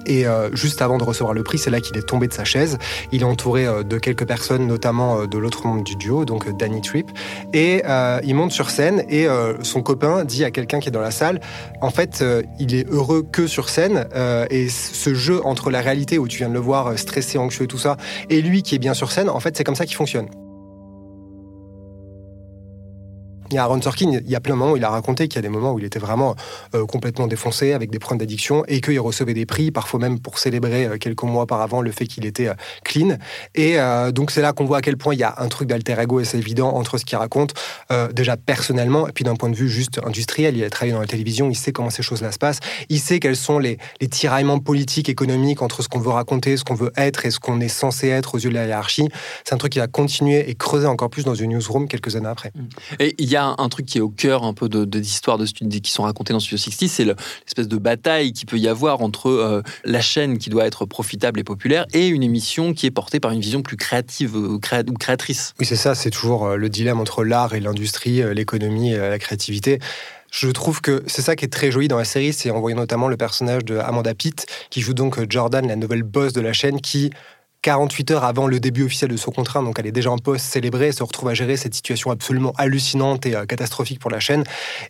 Et 0.06 0.26
euh, 0.26 0.54
juste 0.56 0.82
avant 0.82 0.98
de 0.98 1.04
recevoir 1.04 1.34
le 1.34 1.44
prix, 1.44 1.58
c'est 1.58 1.70
là 1.70 1.82
qu'il 1.82 1.98
est 1.98 2.08
tombé 2.08 2.28
de 2.28 2.34
sa 2.34 2.44
chaise. 2.44 2.78
Il 3.12 3.22
est 3.22 3.26
entouré 3.26 3.66
euh, 3.66 3.84
de 3.84 3.98
quelques 3.98 4.26
personnes, 4.26 4.68
notamment 4.68 5.22
euh, 5.22 5.28
de 5.28 5.38
l'autre 5.38 5.66
membre 5.66 5.84
du 5.84 5.96
duo, 5.96 6.26
donc 6.26 6.50
Danny 6.58 6.82
Tripp. 6.82 7.10
Et 7.54 7.84
il 8.24 8.36
monte 8.36 8.52
sur 8.52 8.70
scène 8.70 9.04
et 9.10 9.28
son 9.62 9.82
copain 9.82 10.24
dit 10.26 10.44
à 10.44 10.52
quelqu'un 10.52 10.80
qui 10.80 10.90
est 10.90 10.92
dans 10.92 11.02
la 11.02 11.12
salle, 11.12 11.40
en 11.82 11.90
fait, 11.90 12.24
il 12.60 12.76
est 12.76 12.88
heureux 12.90 13.24
que 13.24 13.48
sur 13.48 13.70
scène. 13.70 14.08
et 14.50 14.70
ce 14.70 15.14
jeu 15.14 15.46
entre 15.46 15.72
la 15.72 15.82
réalité 15.82 16.18
où 16.18 16.28
tu 16.28 16.38
viens 16.38 16.50
de 16.50 16.54
le 16.54 16.60
voir 16.60 16.98
stressé, 16.98 17.38
anxieux 17.38 17.64
et 17.66 17.68
tout 17.68 17.78
ça, 17.78 17.98
et 18.30 18.42
lui 18.42 18.64
qui 18.64 18.76
est 18.76 18.80
bien 18.80 18.94
sur 18.94 19.12
scène, 19.12 19.30
en 19.30 19.40
fait, 19.40 19.56
c'est 19.56 19.64
comme 19.64 19.76
ça 19.76 19.86
qu'il 19.86 19.96
fonctionne. 19.96 20.28
Aaron 23.58 23.82
Sorkin, 23.82 24.20
il 24.26 24.30
y 24.30 24.36
a 24.36 24.40
plein 24.40 24.54
de 24.54 24.60
moments 24.60 24.74
où 24.74 24.78
il 24.78 24.84
a 24.84 24.90
raconté 24.90 25.28
qu'il 25.28 25.38
y 25.38 25.40
a 25.40 25.42
des 25.42 25.50
moments 25.50 25.74
où 25.74 25.80
il 25.80 25.86
était 25.86 26.00
vraiment 26.00 26.36
euh, 26.74 26.86
complètement 26.86 27.28
défoncé, 27.28 27.74
avec 27.74 27.92
des 27.92 28.00
problèmes 28.00 28.20
d'addiction, 28.20 28.64
et 28.68 28.82
qu'il 28.82 29.00
recevait 29.00 29.34
des 29.34 29.46
prix, 29.46 29.72
parfois 29.72 30.00
même 30.00 30.20
pour 30.20 30.40
célébrer 30.40 30.86
euh, 30.86 30.98
quelques 30.98 31.24
mois 31.24 31.44
auparavant 31.44 31.82
le 31.82 31.92
fait 31.92 32.08
qu'il 32.08 32.26
était 32.26 32.48
euh, 32.48 32.54
clean. 32.84 33.18
Et 33.56 33.78
donc 34.14 34.32
c'est 34.32 34.42
là 34.42 34.54
qu'on 34.54 34.66
voit 34.66 34.78
à 34.78 34.82
quel 34.82 34.98
point 34.98 35.14
il 35.14 35.20
y 35.20 35.24
a 35.24 35.36
un 35.38 35.48
truc 35.48 35.68
d'alter 35.68 36.00
ego, 36.00 36.20
et 36.20 36.26
c'est 36.26 36.38
évident, 36.38 36.70
entre 36.76 36.98
ce 36.98 37.06
qu'il 37.06 37.18
raconte, 37.18 37.54
déjà 38.14 38.38
personnellement, 38.38 39.08
et 39.08 39.12
puis 39.12 39.24
d'un 39.24 39.36
point 39.36 39.50
de 39.50 39.56
vue 39.56 39.70
juste 39.70 40.00
industriel. 40.06 40.58
Il 40.58 40.64
a 40.64 40.70
travaillé 40.70 40.94
dans 40.94 41.00
la 41.00 41.08
télévision, 41.08 41.50
il 41.50 41.56
sait 41.56 41.72
comment 41.72 41.90
ces 41.90 42.04
choses-là 42.04 42.32
se 42.32 42.38
passent, 42.38 42.60
il 42.90 43.00
sait 43.00 43.20
quels 43.20 43.36
sont 43.36 43.60
les, 43.60 43.78
les 44.02 44.08
tiraillements 44.08 44.60
politiques, 44.60 45.10
économiques 45.10 45.62
entre 45.62 45.82
ce 45.82 45.88
qu'on 45.88 46.00
veut 46.00 46.12
raconter, 46.12 46.58
ce 46.58 46.64
qu'on 46.64 46.76
veut 46.76 46.92
être 46.98 47.26
et 47.26 47.32
ce 47.32 47.40
qu'on 47.40 47.60
est 47.60 47.68
censé 47.68 48.10
être 48.10 48.36
aux 48.36 48.40
yeux 48.40 48.50
de 48.50 48.56
la 48.56 48.66
hiérarchie. 48.66 49.08
C'est 49.44 49.54
un 49.54 49.58
truc 49.58 49.74
qui 49.74 49.80
va 49.80 49.88
continuer 49.88 50.50
et 50.50 50.56
creuser 50.56 50.88
encore 50.88 51.10
plus 51.10 51.26
dans 51.26 51.36
une 51.36 51.52
newsroom 51.52 51.88
quelques 51.88 52.16
années 52.16 52.28
après. 52.28 52.52
Et 53.00 53.16
il 53.18 53.30
y 53.30 53.36
a 53.36 53.45
un 53.58 53.70
truc 53.70 53.86
qui 53.86 53.98
est 53.98 54.02
au 54.02 54.10
cœur 54.10 54.44
un 54.44 54.54
peu 54.54 54.70
de, 54.70 54.86
des 54.86 55.02
histoires 55.02 55.38
de, 55.38 55.46
qui 55.46 55.92
sont 55.92 56.04
racontées 56.04 56.34
dans 56.34 56.40
Studio 56.40 56.58
60, 56.58 56.90
c'est 56.90 57.04
l'espèce 57.04 57.68
de 57.68 57.78
bataille 57.78 58.34
qui 58.34 58.46
peut 58.46 58.58
y 58.58 58.68
avoir 58.68 59.02
entre 59.02 59.30
euh, 59.30 59.62
la 59.84 60.02
chaîne 60.02 60.38
qui 60.38 60.50
doit 60.50 60.66
être 60.66 60.86
profitable 60.86 61.40
et 61.40 61.44
populaire 61.44 61.86
et 61.94 62.08
une 62.08 62.24
émission 62.24 62.74
qui 62.74 62.86
est 62.86 62.92
portée 62.92 63.20
par 63.20 63.32
une 63.32 63.42
vision 63.42 63.62
plus 63.62 63.78
créative 63.78 64.36
ou, 64.36 64.60
créatrice. 64.60 65.54
Oui, 65.60 65.66
c'est 65.66 65.76
ça, 65.76 65.96
c'est 65.96 66.10
toujours 66.10 66.46
euh, 66.46 66.56
le 66.56 66.70
dilemme 66.70 67.00
entre 67.00 67.24
l'art 67.24 67.54
et 67.54 67.60
l'industrie, 67.60 68.22
euh, 68.22 68.34
l'économie 68.34 68.94
et 68.94 68.98
la 68.98 69.20
créativité. 69.20 69.80
Je 70.32 70.50
trouve 70.50 70.82
que 70.82 71.04
c'est 71.08 71.22
ça 71.22 71.36
qui 71.38 71.46
est 71.46 71.50
très 71.50 71.72
joli 71.72 71.88
dans 71.88 71.98
la 71.98 72.04
série, 72.04 72.34
c'est 72.34 72.52
en 72.52 72.60
voyant 72.60 72.78
notamment 72.78 73.08
le 73.08 73.16
personnage 73.16 73.64
de 73.64 73.78
Amanda 73.78 74.14
Pitt, 74.14 74.46
qui 74.70 74.82
joue 74.82 74.94
donc 74.94 75.18
Jordan, 75.30 75.66
la 75.66 75.78
nouvelle 75.78 76.04
boss 76.04 76.34
de 76.34 76.42
la 76.42 76.52
chaîne, 76.52 76.82
qui 76.82 77.12
48 77.66 78.12
heures 78.12 78.24
avant 78.24 78.46
le 78.46 78.60
début 78.60 78.84
officiel 78.84 79.10
de 79.10 79.18
son 79.18 79.32
contrat, 79.32 79.60
donc 79.64 79.80
elle 79.80 79.88
est 79.88 79.92
déjà 79.92 80.12
en 80.12 80.20
poste 80.20 80.46
célébrée, 80.46 80.92
se 80.92 81.02
retrouve 81.02 81.30
à 81.30 81.34
gérer 81.34 81.58
cette 81.58 81.74
situation 81.74 82.12
absolument 82.12 82.54
hallucinante 82.60 83.26
et 83.26 83.36
euh, 83.36 83.48
catastrophique 83.48 84.00
pour 84.00 84.12
la 84.12 84.20
chaîne. 84.20 84.44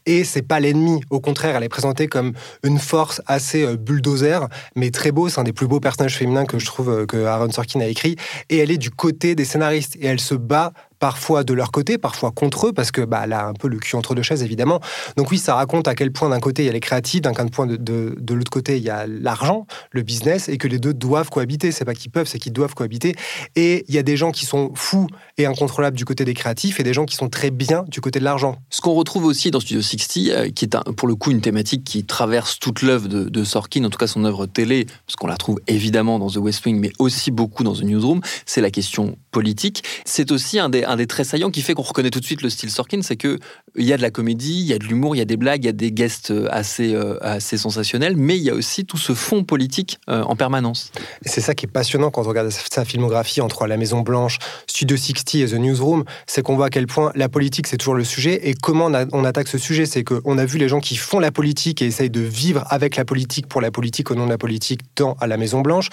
Et 0.06 0.26
c'est 0.26 0.42
pas 0.42 0.60
l'ennemi, 0.60 1.00
au 1.10 1.22
contraire, 1.22 1.56
elle 1.56 1.64
est 1.64 1.70
présentée 1.70 2.08
comme 2.08 2.34
une 2.64 2.78
force 2.78 3.22
assez 3.28 3.64
euh, 3.64 3.78
bulldozer, 3.78 4.50
mais 4.76 4.92
très 4.92 5.14
beau. 5.14 5.30
C'est 5.30 5.40
un 5.40 5.46
des 5.46 5.54
plus 5.54 5.68
beaux 5.68 5.80
personnages 5.80 6.18
féminins 6.18 6.44
que 6.44 6.60
je 6.60 6.66
trouve 6.66 6.90
euh, 6.90 7.06
que 7.06 7.24
Aaron 7.24 7.50
Sorkin 7.50 7.80
a 7.80 7.88
écrit. 7.88 8.18
Et 8.50 8.58
elle 8.58 8.72
est 8.72 8.78
du 8.78 8.92
côté 8.92 9.36
des 9.36 9.46
scénaristes 9.46 9.96
et 10.02 10.08
elle 10.08 10.20
se 10.20 10.36
bat 10.36 10.74
parfois 11.00 11.44
de 11.44 11.54
leur 11.54 11.72
côté, 11.72 11.98
parfois 11.98 12.32
contre 12.32 12.68
eux, 12.68 12.74
parce 12.74 12.92
que 12.92 13.02
bah, 13.02 13.22
elle 13.24 13.34
a 13.34 13.46
un 13.46 13.54
peu 13.54 13.68
le 13.68 13.78
cul 13.78 13.96
entre 13.96 14.16
deux 14.16 14.22
chaises, 14.22 14.44
évidemment. 14.44 14.80
Donc 15.18 15.32
oui, 15.32 15.38
ça 15.38 15.56
raconte 15.56 15.88
à 15.88 15.96
quel 15.96 16.12
point 16.12 16.30
d'un 16.30 16.40
côté 16.40 16.64
il 16.64 16.66
y 16.66 16.70
a 16.70 16.74
les 16.74 16.80
créatifs, 16.80 17.22
d'un 17.22 17.34
point 17.34 17.66
de, 17.66 17.76
de, 17.76 18.16
de 18.20 18.34
l'autre 18.34 18.52
côté 18.52 18.78
il 18.78 18.84
y 18.84 18.90
a 18.90 19.06
l'argent, 19.08 19.68
le 19.92 20.02
business, 20.02 20.50
et 20.50 20.58
que 20.58 20.68
les 20.68 20.80
deux 20.80 20.94
doivent 20.94 21.30
cohabiter. 21.30 21.72
C'est 21.72 21.86
pas 21.86 21.94
qu'ils 21.94 22.12
peuvent, 22.12 22.28
c'est 22.28 22.40
qu'ils 22.40 22.54
doivent 22.54 22.74
cohabiter. 22.74 23.16
Et 23.56 23.86
il 23.88 23.96
y 23.96 23.98
a 23.98 24.04
des 24.04 24.18
gens 24.18 24.32
qui 24.32 24.46
sont 24.46 24.72
fous 24.76 25.08
et 25.38 25.46
incontrôlables 25.46 25.98
du 25.98 26.06
côté 26.06 26.26
des 26.26 26.34
créatifs, 26.34 26.80
et 26.80 26.84
des 26.84 26.94
gens 26.94 27.06
qui 27.06 27.16
sont 27.16 27.30
très 27.30 27.52
bien 27.52 27.84
du 27.88 28.02
côté 28.02 28.20
de 28.20 28.26
l'argent. 28.26 28.58
Ce 28.70 28.82
qu'on 28.82 28.94
retrouve 28.94 29.26
aussi 29.26 29.52
dans 29.52 29.60
Studio 29.60 29.82
60, 29.82 30.18
euh, 30.28 30.50
qui 30.50 30.66
est 30.66 30.76
un, 30.76 30.82
pour 30.82 31.08
le 31.08 31.16
coup 31.16 31.32
une 31.32 31.42
thématique 31.42 31.84
qui 31.84 32.06
traverse 32.06 32.60
toute 32.60 32.82
l'œuvre 32.82 33.08
de, 33.08 33.30
de, 33.30 33.44
Sorkin, 33.44 33.84
en 33.84 33.90
tout 33.90 33.98
cas 33.98 34.08
son 34.08 34.26
œuvre 34.26 34.46
télé, 34.46 34.86
parce 35.06 35.16
qu'on 35.16 35.28
la 35.28 35.38
trouve 35.38 35.60
évidemment 35.68 36.20
dans 36.20 36.30
The 36.30 36.38
West 36.38 36.66
Wing, 36.66 36.80
mais 36.80 36.92
aussi 37.00 37.32
beaucoup 37.32 37.64
dans 37.64 37.74
The 37.74 37.84
Newsroom, 37.84 38.22
c'est 38.46 38.62
la 38.62 38.72
question 38.72 39.18
politique. 39.32 39.84
C'est 40.06 40.32
aussi 40.32 40.60
un 40.60 40.70
des, 40.70 40.85
un 40.86 40.96
des 40.96 41.08
traits 41.08 41.28
saillants 41.28 41.52
qui 41.52 41.62
fait 41.62 41.74
qu'on 41.74 41.82
reconnaît 41.82 42.10
tout 42.10 42.20
de 42.20 42.26
suite 42.26 42.42
le 42.42 42.50
style 42.50 42.72
Sorkin, 42.72 43.02
c'est 43.02 43.18
qu'il 43.18 43.40
y 43.76 43.94
a 43.94 43.98
de 43.98 44.02
la 44.02 44.12
comédie, 44.12 44.62
il 44.62 44.68
y 44.68 44.74
a 44.74 44.78
de 44.78 44.86
l'humour, 44.86 45.16
il 45.16 45.20
y 45.20 45.22
a 45.22 45.26
des 45.26 45.38
blagues, 45.38 45.64
il 45.64 45.68
y 45.68 45.70
a 45.70 45.74
des 45.74 45.92
guests 45.92 46.32
euh, 46.32 46.48
assez, 46.52 46.94
euh, 46.94 47.18
assez 47.22 47.58
sensationnels, 47.58 48.16
mais 48.16 48.38
il 48.38 48.44
y 48.44 48.50
a 48.50 48.54
aussi 48.54 48.86
tout 48.86 48.98
ce 48.98 49.14
fond 49.14 49.44
politique 49.44 50.00
euh, 50.10 50.24
en 50.24 50.36
permanence. 50.36 50.92
C'est 51.26 51.42
ça 51.42 51.54
qui 51.54 51.66
est 51.66 51.70
passionnant 51.72 52.12
quand 52.12 52.22
on 52.22 52.30
regarde 52.30 52.50
sa 52.50 52.86
filmographie 52.86 53.42
entre 53.42 53.68
La 53.68 53.78
Maison 53.78 54.02
Blanche, 54.02 54.40
Studio 54.68 54.98
60 54.98 55.36
et 55.36 55.48
The 55.48 55.54
Newsroom, 55.54 56.04
c'est 56.28 56.42
qu'on 56.42 56.56
voit 56.56 56.68
à 56.68 56.70
quel 56.70 56.88
point 56.88 57.12
la 57.16 57.30
politique 57.30 57.68
c'est 57.68 57.78
toujours 57.78 57.96
le 57.96 58.04
sujet 58.04 58.50
et 58.50 58.54
comment 58.54 58.88
on, 58.88 59.08
on 59.14 59.26
attaque 59.26 59.48
ce 59.48 59.58
sujet. 59.58 59.86
C'est 59.86 60.04
qu'on 60.04 60.38
a 60.38 60.46
vu 60.46 60.58
les 60.58 60.70
gens 60.70 60.80
qui 60.80 60.96
font 60.96 61.20
la 61.20 61.32
politique 61.32 61.82
et 61.82 61.86
essayent 61.86 62.10
de 62.10 62.22
vivre 62.22 62.64
avec 62.70 62.96
la 62.96 63.06
politique 63.06 63.48
pour 63.48 63.62
la 63.62 63.72
politique 63.72 64.12
au 64.12 64.16
nom 64.16 64.26
de 64.26 64.32
la 64.32 64.38
politique 64.38 64.82
dans 64.96 65.16
à 65.20 65.28
La 65.28 65.38
Maison 65.38 65.62
Blanche. 65.62 65.90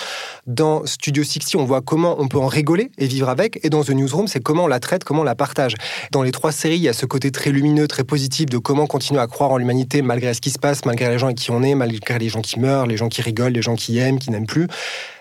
Dans 0.46 0.84
Studio 0.86 1.24
60, 1.24 1.60
on 1.60 1.64
voit 1.64 1.80
comment 1.80 2.16
on 2.20 2.28
peut 2.28 2.38
en 2.38 2.46
rigoler 2.46 2.90
et 2.98 3.06
vivre 3.06 3.28
avec. 3.28 3.60
Et 3.62 3.70
dans 3.70 3.82
The 3.84 3.90
Newsroom, 3.90 4.26
c'est 4.26 4.40
comment 4.40 4.64
on 4.64 4.68
la 4.68 4.80
traite, 4.82 5.04
comment 5.04 5.22
on 5.22 5.24
la 5.24 5.34
partage. 5.34 5.74
Dans 6.10 6.22
les 6.22 6.32
trois 6.32 6.52
séries, 6.52 6.76
il 6.76 6.82
y 6.82 6.88
a 6.88 6.92
ce 6.92 7.06
côté 7.06 7.30
très 7.30 7.50
lumineux, 7.50 7.88
très 7.88 8.04
positif 8.04 8.46
de 8.46 8.58
comment 8.58 8.86
continuer 8.86 9.20
à 9.20 9.26
croire 9.26 9.50
en 9.50 9.56
l'humanité 9.56 10.02
malgré 10.02 10.34
ce 10.34 10.42
qui 10.42 10.50
se 10.50 10.58
passe, 10.58 10.84
malgré 10.84 11.08
les 11.08 11.18
gens 11.18 11.28
avec 11.28 11.38
qui 11.38 11.50
on 11.50 11.62
est, 11.62 11.74
malgré 11.74 12.18
les 12.18 12.28
gens 12.28 12.42
qui 12.42 12.60
meurent, 12.60 12.86
les 12.86 12.98
gens 12.98 13.08
qui 13.08 13.22
rigolent, 13.22 13.52
les 13.52 13.62
gens 13.62 13.76
qui 13.76 13.98
aiment, 13.98 14.18
qui 14.18 14.30
n'aiment 14.30 14.46
plus. 14.46 14.68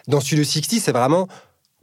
Dans 0.07 0.19
Studio 0.19 0.43
60, 0.43 0.81
c'est 0.81 0.91
vraiment 0.91 1.27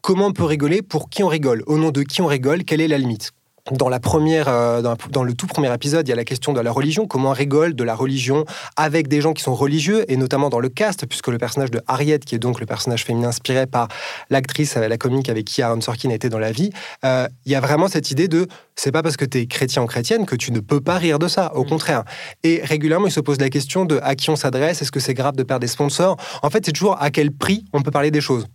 comment 0.02 0.26
on 0.26 0.32
peut 0.32 0.44
rigoler, 0.44 0.82
pour 0.82 1.08
qui 1.08 1.22
on 1.22 1.28
rigole, 1.28 1.62
au 1.66 1.78
nom 1.78 1.90
de 1.90 2.02
qui 2.02 2.20
on 2.20 2.26
rigole, 2.26 2.64
quelle 2.64 2.80
est 2.80 2.88
la 2.88 2.98
limite? 2.98 3.32
Dans 3.72 3.88
la 3.88 4.00
première, 4.00 4.48
euh, 4.48 4.82
dans, 4.82 5.22
le 5.22 5.34
tout 5.34 5.46
premier 5.46 5.72
épisode, 5.72 6.06
il 6.06 6.10
y 6.10 6.12
a 6.12 6.16
la 6.16 6.24
question 6.24 6.52
de 6.52 6.60
la 6.60 6.70
religion, 6.70 7.06
comment 7.06 7.30
on 7.30 7.32
rigole 7.32 7.74
de 7.74 7.84
la 7.84 7.94
religion 7.94 8.44
avec 8.76 9.08
des 9.08 9.20
gens 9.20 9.32
qui 9.32 9.42
sont 9.42 9.54
religieux, 9.54 10.04
et 10.10 10.16
notamment 10.16 10.48
dans 10.48 10.60
le 10.60 10.68
cast, 10.68 11.06
puisque 11.06 11.28
le 11.28 11.38
personnage 11.38 11.70
de 11.70 11.80
Harriet, 11.86 12.18
qui 12.20 12.34
est 12.34 12.38
donc 12.38 12.60
le 12.60 12.66
personnage 12.66 13.04
féminin 13.04 13.28
inspiré 13.28 13.66
par 13.66 13.88
l'actrice, 14.30 14.76
la 14.76 14.96
comique 14.96 15.28
avec 15.28 15.44
qui 15.44 15.62
Aaron 15.62 15.80
Sorkin 15.80 16.10
était 16.10 16.28
dans 16.28 16.38
la 16.38 16.52
vie, 16.52 16.70
euh, 17.04 17.28
il 17.44 17.52
y 17.52 17.54
a 17.54 17.60
vraiment 17.60 17.88
cette 17.88 18.10
idée 18.10 18.28
de 18.28 18.46
c'est 18.76 18.92
pas 18.92 19.02
parce 19.02 19.16
que 19.16 19.24
tu 19.24 19.38
es 19.38 19.46
chrétien 19.46 19.82
ou 19.82 19.86
chrétienne 19.86 20.24
que 20.24 20.36
tu 20.36 20.52
ne 20.52 20.60
peux 20.60 20.80
pas 20.80 20.98
rire 20.98 21.18
de 21.18 21.28
ça, 21.28 21.52
au 21.54 21.64
mmh. 21.64 21.68
contraire. 21.68 22.04
Et 22.44 22.60
régulièrement, 22.62 23.06
il 23.06 23.12
se 23.12 23.20
pose 23.20 23.40
la 23.40 23.50
question 23.50 23.84
de 23.84 23.98
à 24.02 24.14
qui 24.14 24.30
on 24.30 24.36
s'adresse, 24.36 24.82
est-ce 24.82 24.92
que 24.92 25.00
c'est 25.00 25.14
grave 25.14 25.34
de 25.36 25.42
perdre 25.42 25.60
des 25.60 25.66
sponsors? 25.66 26.16
En 26.42 26.50
fait, 26.50 26.64
c'est 26.64 26.72
toujours 26.72 27.00
à 27.00 27.10
quel 27.10 27.32
prix 27.32 27.64
on 27.72 27.82
peut 27.82 27.90
parler 27.90 28.10
des 28.10 28.20
choses 28.20 28.46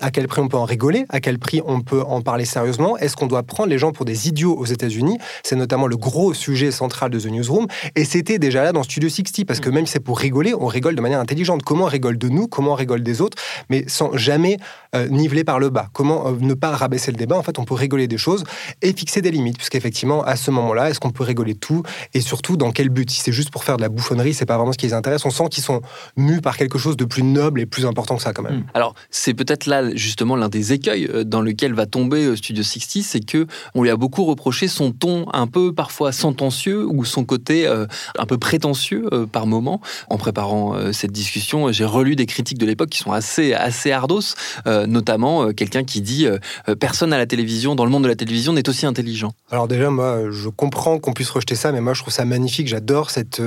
à 0.00 0.10
quel 0.10 0.28
prix 0.28 0.40
on 0.40 0.48
peut 0.48 0.56
en 0.56 0.64
rigoler, 0.64 1.06
à 1.08 1.20
quel 1.20 1.38
prix 1.38 1.60
on 1.64 1.80
peut 1.80 2.02
en 2.02 2.20
parler 2.20 2.44
sérieusement, 2.44 2.96
est-ce 2.98 3.16
qu'on 3.16 3.26
doit 3.26 3.42
prendre 3.42 3.70
les 3.70 3.78
gens 3.78 3.92
pour 3.92 4.04
des 4.04 4.28
idiots 4.28 4.56
aux 4.56 4.66
États-Unis? 4.66 5.18
C'est 5.42 5.56
notamment 5.56 5.86
le 5.86 5.96
gros 5.96 6.34
sujet 6.34 6.70
central 6.70 7.10
de 7.10 7.18
The 7.18 7.26
Newsroom, 7.26 7.66
et 7.96 8.04
c'était 8.04 8.38
déjà 8.38 8.62
là 8.62 8.72
dans 8.72 8.82
Studio 8.82 9.08
60, 9.08 9.46
parce 9.46 9.60
que 9.60 9.70
même 9.70 9.86
si 9.86 9.92
c'est 9.92 10.00
pour 10.00 10.18
rigoler, 10.18 10.54
on 10.54 10.66
rigole 10.66 10.94
de 10.94 11.00
manière 11.00 11.20
intelligente. 11.20 11.62
Comment 11.62 11.84
on 11.84 11.88
rigole 11.88 12.18
de 12.18 12.28
nous, 12.28 12.46
comment 12.46 12.72
on 12.72 12.74
rigole 12.74 13.02
des 13.02 13.20
autres, 13.20 13.38
mais 13.70 13.84
sans 13.88 14.16
jamais 14.16 14.58
euh, 14.94 15.08
niveler 15.08 15.42
par 15.42 15.58
le 15.58 15.70
bas. 15.70 15.88
Comment 15.92 16.28
euh, 16.28 16.32
ne 16.38 16.54
pas 16.54 16.70
rabaisser 16.70 17.10
le 17.10 17.16
débat? 17.16 17.36
En 17.36 17.42
fait, 17.42 17.58
on 17.58 17.64
peut 17.64 17.74
rigoler 17.74 18.06
des 18.08 18.18
choses 18.18 18.44
et 18.82 18.92
fixer 18.92 19.20
des 19.20 19.30
limites, 19.30 19.56
puisqu'effectivement, 19.56 20.22
à 20.22 20.36
ce 20.36 20.50
moment-là, 20.50 20.90
est-ce 20.90 21.00
qu'on 21.00 21.10
peut 21.10 21.24
rigoler 21.24 21.54
de 21.54 21.58
tout, 21.58 21.82
et 22.14 22.20
surtout 22.20 22.56
dans 22.56 22.70
quel 22.70 22.90
but? 22.90 23.10
Si 23.10 23.20
c'est 23.20 23.32
juste 23.32 23.50
pour 23.50 23.64
faire 23.64 23.78
de 23.78 23.82
la 23.82 23.88
bouffonnerie, 23.88 24.34
c'est 24.34 24.46
pas 24.46 24.56
vraiment 24.56 24.72
ce 24.72 24.78
qui 24.78 24.86
les 24.86 24.94
intéresse. 24.94 25.24
On 25.24 25.30
sent 25.30 25.48
qu'ils 25.50 25.64
sont 25.64 25.80
mus 26.16 26.40
par 26.40 26.56
quelque 26.56 26.78
chose 26.78 26.96
de 26.96 27.04
plus 27.04 27.22
noble 27.22 27.60
et 27.60 27.66
plus 27.66 27.86
important 27.86 28.16
que 28.16 28.22
ça, 28.22 28.32
quand 28.32 28.42
même. 28.42 28.64
Alors, 28.74 28.94
c'est 29.10 29.34
peut-être 29.34 29.66
là 29.66 29.77
justement 29.94 30.36
l'un 30.36 30.48
des 30.48 30.72
écueils 30.72 31.06
euh, 31.06 31.24
dans 31.24 31.40
lequel 31.40 31.74
va 31.74 31.86
tomber 31.86 32.24
euh, 32.24 32.36
Studio 32.36 32.62
60, 32.62 33.02
c'est 33.02 33.20
que 33.20 33.46
on 33.74 33.82
lui 33.82 33.90
a 33.90 33.96
beaucoup 33.96 34.24
reproché 34.24 34.68
son 34.68 34.92
ton 34.92 35.26
un 35.32 35.46
peu 35.46 35.72
parfois 35.72 36.12
sentencieux 36.12 36.86
ou 36.86 37.04
son 37.04 37.24
côté 37.24 37.66
euh, 37.66 37.86
un 38.18 38.26
peu 38.26 38.38
prétentieux 38.38 39.08
par 39.32 39.46
moment. 39.46 39.80
En 40.08 40.18
préparant 40.18 40.76
cette 40.92 41.12
discussion, 41.12 41.72
j'ai 41.72 41.84
relu 41.84 42.16
des 42.16 42.26
critiques 42.26 42.58
de 42.58 42.66
l'époque 42.66 42.90
qui 42.90 42.98
sont 42.98 43.12
assez 43.12 43.52
assez 43.54 43.92
ardos, 43.92 44.34
notamment 44.66 45.52
quelqu'un 45.52 45.84
qui 45.84 46.00
dit 46.00 46.26
personne 46.80 47.12
à 47.12 47.18
la 47.18 47.26
télévision, 47.26 47.74
dans 47.74 47.84
le 47.84 47.90
monde 47.90 48.02
de 48.04 48.08
la 48.08 48.16
télévision, 48.16 48.52
n'est 48.52 48.68
aussi 48.68 48.86
intelligent. 48.86 49.32
Alors 49.50 49.68
déjà, 49.68 49.90
moi, 49.90 50.30
je 50.30 50.48
comprends 50.48 50.98
qu'on 50.98 51.12
puisse 51.12 51.30
rejeter 51.30 51.54
ça, 51.54 51.72
mais 51.72 51.80
moi, 51.80 51.94
je 51.94 52.02
trouve 52.02 52.14
ça 52.14 52.24
magnifique. 52.24 52.68
J'adore 52.68 53.10
cette 53.10 53.40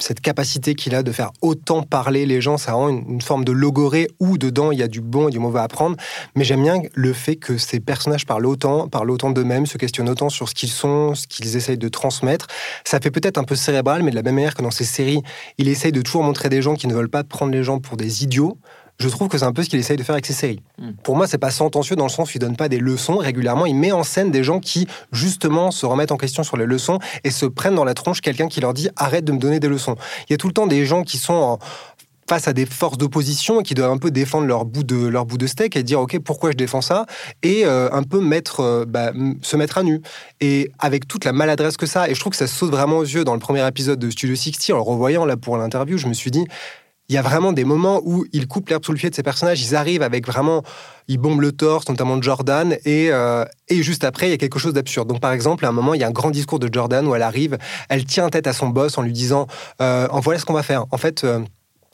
cette 0.00 0.20
capacité 0.20 0.74
qu'il 0.74 0.94
a 0.94 1.04
de 1.04 1.12
faire 1.12 1.30
autant 1.40 1.82
parler 1.82 2.26
les 2.26 2.40
gens, 2.40 2.56
ça 2.56 2.72
rend 2.72 2.88
une, 2.88 3.20
forme 3.20 3.44
de 3.44 3.52
logorée 3.52 4.08
où 4.18 4.38
dedans 4.38 4.72
il 4.72 4.78
y 4.78 4.82
a 4.82 4.88
du 4.88 5.00
bon 5.00 5.28
et 5.28 5.30
du 5.30 5.38
mauvais 5.38 5.60
à 5.60 5.68
prendre. 5.68 5.96
Mais 6.34 6.42
j'aime 6.42 6.62
bien 6.62 6.82
le 6.94 7.12
fait 7.12 7.36
que 7.36 7.58
ces 7.58 7.78
personnages 7.78 8.26
parlent 8.26 8.46
autant, 8.46 8.88
parlent 8.88 9.10
autant 9.10 9.30
d'eux-mêmes, 9.30 9.66
se 9.66 9.78
questionnent 9.78 10.08
autant 10.08 10.30
sur 10.30 10.48
ce 10.48 10.54
qu'ils 10.54 10.70
sont, 10.70 11.14
ce 11.14 11.28
qu'ils 11.28 11.56
essayent 11.56 11.78
de 11.78 11.88
transmettre. 11.88 12.48
Ça 12.84 12.98
fait 12.98 13.12
peut-être 13.12 13.38
un 13.38 13.44
peu 13.44 13.54
cérébral, 13.54 14.02
mais 14.02 14.10
de 14.10 14.16
la 14.16 14.22
même 14.22 14.34
manière 14.34 14.54
que 14.54 14.62
dans 14.62 14.72
ces 14.72 14.84
séries, 14.84 15.22
il 15.58 15.68
essaye 15.68 15.92
de 15.92 16.02
toujours 16.02 16.24
montrer 16.24 16.48
des 16.48 16.60
gens 16.60 16.74
qui 16.74 16.88
ne 16.88 16.94
veulent 16.94 17.08
pas 17.08 17.22
prendre 17.22 17.52
les 17.52 17.62
gens 17.62 17.78
pour 17.78 17.96
des 17.96 18.24
idiots 18.24 18.58
je 18.98 19.08
trouve 19.08 19.28
que 19.28 19.38
c'est 19.38 19.44
un 19.44 19.52
peu 19.52 19.62
ce 19.62 19.68
qu'il 19.68 19.78
essaye 19.78 19.96
de 19.96 20.02
faire 20.02 20.14
avec 20.14 20.26
ses 20.26 20.32
séries. 20.32 20.60
Mm. 20.78 20.90
Pour 21.02 21.16
moi, 21.16 21.26
c'est 21.26 21.38
pas 21.38 21.50
sentencieux 21.50 21.96
dans 21.96 22.04
le 22.04 22.10
sens 22.10 22.28
où 22.28 22.32
il 22.36 22.38
donne 22.38 22.56
pas 22.56 22.68
des 22.68 22.78
leçons 22.78 23.16
régulièrement. 23.16 23.66
Il 23.66 23.74
met 23.74 23.92
en 23.92 24.04
scène 24.04 24.30
des 24.30 24.44
gens 24.44 24.60
qui, 24.60 24.86
justement, 25.12 25.70
se 25.70 25.84
remettent 25.86 26.12
en 26.12 26.16
question 26.16 26.42
sur 26.42 26.56
les 26.56 26.66
leçons 26.66 26.98
et 27.24 27.30
se 27.30 27.46
prennent 27.46 27.74
dans 27.74 27.84
la 27.84 27.94
tronche 27.94 28.20
quelqu'un 28.20 28.48
qui 28.48 28.60
leur 28.60 28.72
dit 28.72 28.88
arrête 28.96 29.24
de 29.24 29.32
me 29.32 29.38
donner 29.38 29.60
des 29.60 29.68
leçons. 29.68 29.96
Il 30.28 30.32
y 30.32 30.34
a 30.34 30.36
tout 30.36 30.46
le 30.46 30.52
temps 30.52 30.66
des 30.66 30.86
gens 30.86 31.02
qui 31.02 31.18
sont 31.18 31.58
face 32.28 32.48
à 32.48 32.52
des 32.52 32.66
forces 32.66 32.98
d'opposition 32.98 33.60
et 33.60 33.62
qui 33.62 33.74
doivent 33.74 33.90
un 33.90 33.98
peu 33.98 34.10
défendre 34.10 34.46
leur 34.46 34.64
bout 34.64 34.84
de 34.84 34.96
leur 35.06 35.26
bout 35.26 35.38
de 35.38 35.46
steak 35.46 35.76
et 35.76 35.82
dire 35.82 36.00
ok 36.00 36.18
pourquoi 36.20 36.52
je 36.52 36.56
défends 36.56 36.80
ça? 36.80 37.06
et 37.42 37.66
euh, 37.66 37.90
un 37.92 38.02
peu 38.02 38.20
mettre 38.20 38.60
euh, 38.60 38.84
bah, 38.86 39.12
se 39.42 39.56
mettre 39.56 39.78
à 39.78 39.82
nu 39.82 40.00
et 40.40 40.70
avec 40.78 41.06
toute 41.06 41.24
la 41.24 41.32
maladresse 41.32 41.76
que 41.76 41.86
ça 41.86 42.08
et 42.08 42.14
je 42.14 42.20
trouve 42.20 42.30
que 42.30 42.36
ça 42.38 42.46
saute 42.46 42.70
vraiment 42.70 42.98
aux 42.98 43.04
yeux 43.04 43.24
dans 43.24 43.34
le 43.34 43.40
premier 43.40 43.66
épisode 43.66 43.98
de 43.98 44.10
Studio 44.10 44.34
60 44.36 44.70
en 44.70 44.76
le 44.76 44.82
revoyant 44.82 45.24
là 45.26 45.36
pour 45.36 45.56
l'interview 45.56 45.98
je 45.98 46.08
me 46.08 46.14
suis 46.14 46.30
dit 46.30 46.46
il 47.08 47.14
y 47.14 47.18
a 47.18 47.22
vraiment 47.22 47.52
des 47.52 47.64
moments 47.64 48.00
où 48.04 48.24
ils 48.32 48.48
coupent 48.48 48.70
l'herbe 48.70 48.84
sous 48.84 48.92
le 48.92 48.98
pied 48.98 49.10
de 49.10 49.14
ces 49.14 49.22
personnages. 49.22 49.62
Ils 49.62 49.76
arrivent 49.76 50.02
avec 50.02 50.26
vraiment, 50.26 50.62
ils 51.06 51.18
bombent 51.18 51.42
le 51.42 51.52
torse, 51.52 51.88
notamment 51.88 52.16
de 52.16 52.22
Jordan, 52.22 52.76
et, 52.84 53.08
euh, 53.10 53.44
et 53.68 53.82
juste 53.82 54.04
après, 54.04 54.28
il 54.28 54.30
y 54.30 54.34
a 54.34 54.38
quelque 54.38 54.58
chose 54.58 54.72
d'absurde. 54.72 55.08
Donc, 55.08 55.20
par 55.20 55.32
exemple, 55.32 55.66
à 55.66 55.68
un 55.68 55.72
moment, 55.72 55.94
il 55.94 56.00
y 56.00 56.04
a 56.04 56.08
un 56.08 56.12
grand 56.12 56.30
discours 56.30 56.58
de 56.58 56.72
Jordan 56.72 57.06
où 57.06 57.14
elle 57.14 57.22
arrive, 57.22 57.58
elle 57.90 58.04
tient 58.06 58.28
tête 58.30 58.46
à 58.46 58.54
son 58.54 58.68
boss 58.68 58.96
en 58.96 59.02
lui 59.02 59.12
disant 59.12 59.46
euh, 59.82 60.08
En 60.10 60.20
voilà 60.20 60.40
ce 60.40 60.46
qu'on 60.46 60.54
va 60.54 60.62
faire. 60.62 60.86
En 60.92 60.96
fait, 60.96 61.24
euh, 61.24 61.40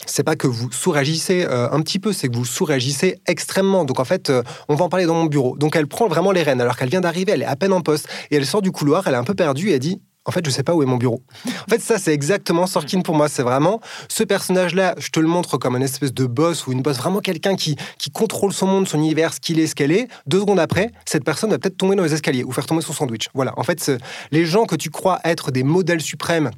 c'est 0.07 0.23
pas 0.23 0.37
que 0.37 0.47
vous 0.47 0.71
sous-réagissez 0.71 1.45
un 1.45 1.79
petit 1.83 1.99
peu, 1.99 2.15
c'est 2.15 2.29
que 2.29 2.35
vous 2.35 2.47
sous-réagissez 2.47 3.21
extrêmement. 3.27 3.85
Donc 3.85 4.01
en 4.01 4.05
fait, 4.05 4.33
on 4.69 4.75
va 4.75 4.87
en 4.87 4.89
parler 4.89 5.05
dans 5.05 5.15
mon 5.15 5.27
bureau. 5.27 5.59
Donc 5.59 5.77
elle 5.77 5.87
prend 5.87 6.09
vraiment 6.09 6.33
les 6.33 6.43
rênes 6.43 6.61
alors 6.61 6.77
qu'elle 6.77 6.89
vient 6.89 7.03
d'arriver, 7.03 7.33
elle 7.33 7.43
est 7.43 7.47
à 7.47 7.55
peine 7.55 7.75
en 7.75 7.83
poste 7.83 8.09
et 8.31 8.37
elle 8.37 8.47
sort 8.47 8.63
du 8.63 8.73
couloir, 8.73 9.07
elle 9.07 9.13
est 9.13 9.19
un 9.19 9.25
peu 9.25 9.35
perdue 9.35 9.69
et 9.69 9.75
elle 9.75 9.79
dit 9.79 10.01
en 10.27 10.33
fait, 10.33 10.45
je 10.45 10.51
sais 10.51 10.63
pas 10.63 10.75
où 10.75 10.83
est 10.83 10.87
mon 10.87 10.97
bureau. 10.97 11.23
En 11.47 11.71
fait, 11.71 11.81
ça, 11.81 11.99
c'est 11.99 12.13
exactement 12.13 12.67
Sorkin 12.67 13.01
pour 13.01 13.15
moi. 13.15 13.29
C'est 13.29 13.43
vraiment 13.43 13.81
ce 14.09 14.23
personnage-là, 14.23 14.95
je 14.99 15.09
te 15.09 15.19
le 15.19 15.27
montre 15.27 15.57
comme 15.57 15.77
un 15.77 15.81
espèce 15.81 16.13
de 16.13 16.27
boss 16.27 16.67
ou 16.67 16.73
une 16.73 16.83
boss, 16.83 16.99
vraiment 16.99 17.21
quelqu'un 17.21 17.57
qui, 17.57 17.77
qui 17.99 18.11
contrôle 18.11 18.53
son 18.53 18.67
monde, 18.67 18.87
son 18.87 18.99
univers, 18.99 19.33
ce 19.33 19.41
qu'il 19.41 19.59
est, 19.59 19.67
ce 19.67 19.75
qu'elle 19.75 19.93
est. 19.93 20.09
Deux 20.27 20.41
secondes 20.41 20.61
après, 20.61 20.93
cette 21.07 21.25
personne 21.25 21.51
va 21.51 21.59
peut-être 21.59 21.79
tomber 21.79 21.97
dans 21.97 22.05
les 22.05 22.13
escaliers 22.13 22.45
ou 22.45 22.53
faire 22.53 22.67
tomber 22.67 22.83
son 22.83 22.93
sandwich. 22.93 23.29
Voilà. 23.35 23.55
En 23.59 23.63
fait, 23.63 23.91
les 24.31 24.45
gens 24.45 24.67
que 24.67 24.77
tu 24.77 24.91
crois 24.91 25.21
être 25.25 25.51
des 25.51 25.63
modèles 25.63 26.03
suprêmes 26.03 26.51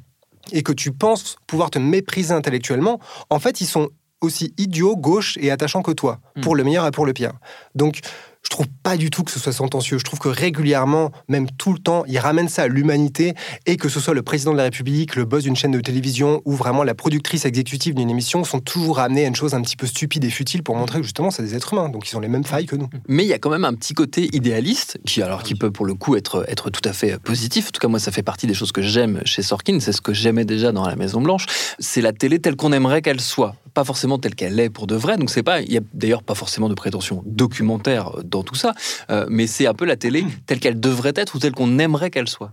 et 0.51 0.61
que 0.61 0.73
tu 0.73 0.91
penses 0.91 1.37
pouvoir 1.47 1.69
te 1.69 1.79
mépriser 1.79 2.33
intellectuellement, 2.33 2.99
en 3.29 3.39
fait, 3.39 3.61
ils 3.61 3.67
sont 3.67 3.89
aussi 4.19 4.53
idiots, 4.57 4.95
gauches 4.97 5.37
et 5.39 5.51
attachants 5.51 5.81
que 5.81 5.91
toi, 5.91 6.19
hmm. 6.35 6.41
pour 6.41 6.55
le 6.55 6.63
meilleur 6.63 6.85
et 6.85 6.91
pour 6.91 7.05
le 7.05 7.13
pire. 7.13 7.33
Donc, 7.75 7.99
je 8.43 8.49
trouve 8.49 8.67
pas 8.83 8.97
du 8.97 9.09
tout 9.09 9.23
que 9.23 9.31
ce 9.31 9.39
soit 9.39 9.53
sentencieux. 9.53 9.97
Je 9.97 10.03
trouve 10.03 10.19
que 10.19 10.27
régulièrement, 10.27 11.11
même 11.27 11.49
tout 11.49 11.73
le 11.73 11.79
temps, 11.79 12.03
il 12.07 12.19
ramène 12.19 12.49
ça 12.49 12.63
à 12.63 12.67
l'humanité 12.67 13.33
et 13.65 13.77
que 13.77 13.89
ce 13.89 13.99
soit 13.99 14.13
le 14.13 14.21
président 14.21 14.51
de 14.51 14.57
la 14.57 14.63
République, 14.63 15.15
le 15.15 15.25
boss 15.25 15.43
d'une 15.43 15.55
chaîne 15.55 15.71
de 15.71 15.79
télévision 15.79 16.41
ou 16.45 16.51
vraiment 16.53 16.83
la 16.83 16.93
productrice 16.93 17.45
exécutive 17.45 17.95
d'une 17.95 18.09
émission 18.09 18.43
sont 18.43 18.59
toujours 18.59 18.97
ramenés 18.97 19.25
à 19.25 19.27
une 19.27 19.35
chose 19.35 19.53
un 19.53 19.61
petit 19.61 19.75
peu 19.77 19.87
stupide 19.87 20.23
et 20.25 20.29
futile 20.29 20.61
pour 20.61 20.75
montrer 20.75 20.99
que 20.99 21.03
justement 21.03 21.31
c'est 21.31 21.41
des 21.41 21.55
êtres 21.55 21.73
humains, 21.73 21.89
donc 21.89 22.09
ils 22.11 22.15
ont 22.15 22.19
les 22.19 22.27
mêmes 22.27 22.43
failles 22.43 22.65
que 22.65 22.75
nous. 22.75 22.89
Mais 23.07 23.23
il 23.23 23.27
y 23.27 23.33
a 23.33 23.39
quand 23.39 23.49
même 23.49 23.65
un 23.65 23.73
petit 23.73 23.93
côté 23.93 24.29
idéaliste 24.33 24.99
qui, 25.05 25.21
alors, 25.21 25.41
qui 25.41 25.55
peut 25.55 25.71
pour 25.71 25.85
le 25.85 25.95
coup 25.95 26.15
être, 26.15 26.45
être 26.47 26.69
tout 26.69 26.87
à 26.87 26.93
fait 26.93 27.17
positif. 27.19 27.69
En 27.69 27.71
tout 27.71 27.79
cas, 27.79 27.87
moi, 27.87 27.99
ça 27.99 28.11
fait 28.11 28.23
partie 28.23 28.45
des 28.45 28.53
choses 28.53 28.71
que 28.71 28.81
j'aime 28.81 29.21
chez 29.25 29.41
Sorkin. 29.41 29.79
C'est 29.79 29.93
ce 29.93 30.01
que 30.01 30.13
j'aimais 30.13 30.45
déjà 30.45 30.71
dans 30.71 30.85
La 30.85 30.95
Maison 30.95 31.21
Blanche. 31.21 31.45
C'est 31.79 32.01
la 32.01 32.13
télé 32.13 32.39
telle 32.39 32.55
qu'on 32.55 32.71
aimerait 32.71 33.01
qu'elle 33.01 33.21
soit, 33.21 33.55
pas 33.73 33.83
forcément 33.83 34.19
telle 34.19 34.35
qu'elle 34.35 34.59
est 34.59 34.69
pour 34.69 34.85
de 34.85 34.95
vrai. 34.95 35.17
Donc 35.17 35.29
c'est 35.29 35.43
pas, 35.43 35.61
il 35.61 35.71
y 35.71 35.77
a 35.77 35.81
d'ailleurs 35.93 36.23
pas 36.23 36.35
forcément 36.35 36.69
de 36.69 36.75
prétention 36.75 37.23
documentaire 37.25 38.11
dans 38.33 38.43
tout 38.43 38.55
ça, 38.55 38.73
euh, 39.09 39.25
mais 39.29 39.47
c'est 39.47 39.67
un 39.67 39.73
peu 39.73 39.85
la 39.85 39.95
télé 39.95 40.25
telle 40.45 40.59
qu'elle 40.59 40.79
devrait 40.79 41.13
être 41.15 41.35
ou 41.35 41.39
telle 41.39 41.53
qu'on 41.53 41.79
aimerait 41.79 42.09
qu'elle 42.09 42.27
soit. 42.27 42.51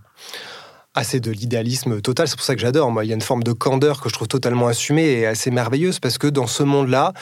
C'est 1.03 1.21
de 1.21 1.31
l'idéalisme 1.31 2.01
total, 2.01 2.27
c'est 2.27 2.35
pour 2.35 2.45
ça 2.45 2.53
que 2.53 2.61
j'adore. 2.61 2.91
Moi, 2.91 3.05
il 3.05 3.07
y 3.07 3.11
a 3.11 3.15
une 3.15 3.21
forme 3.21 3.43
de 3.43 3.53
candeur 3.53 4.01
que 4.01 4.09
je 4.09 4.13
trouve 4.13 4.27
totalement 4.27 4.67
assumée 4.67 5.05
et 5.05 5.25
assez 5.25 5.49
merveilleuse 5.49 5.99
parce 5.99 6.17
que 6.17 6.27
dans 6.27 6.47
ce 6.47 6.63
monde-là, 6.63 7.13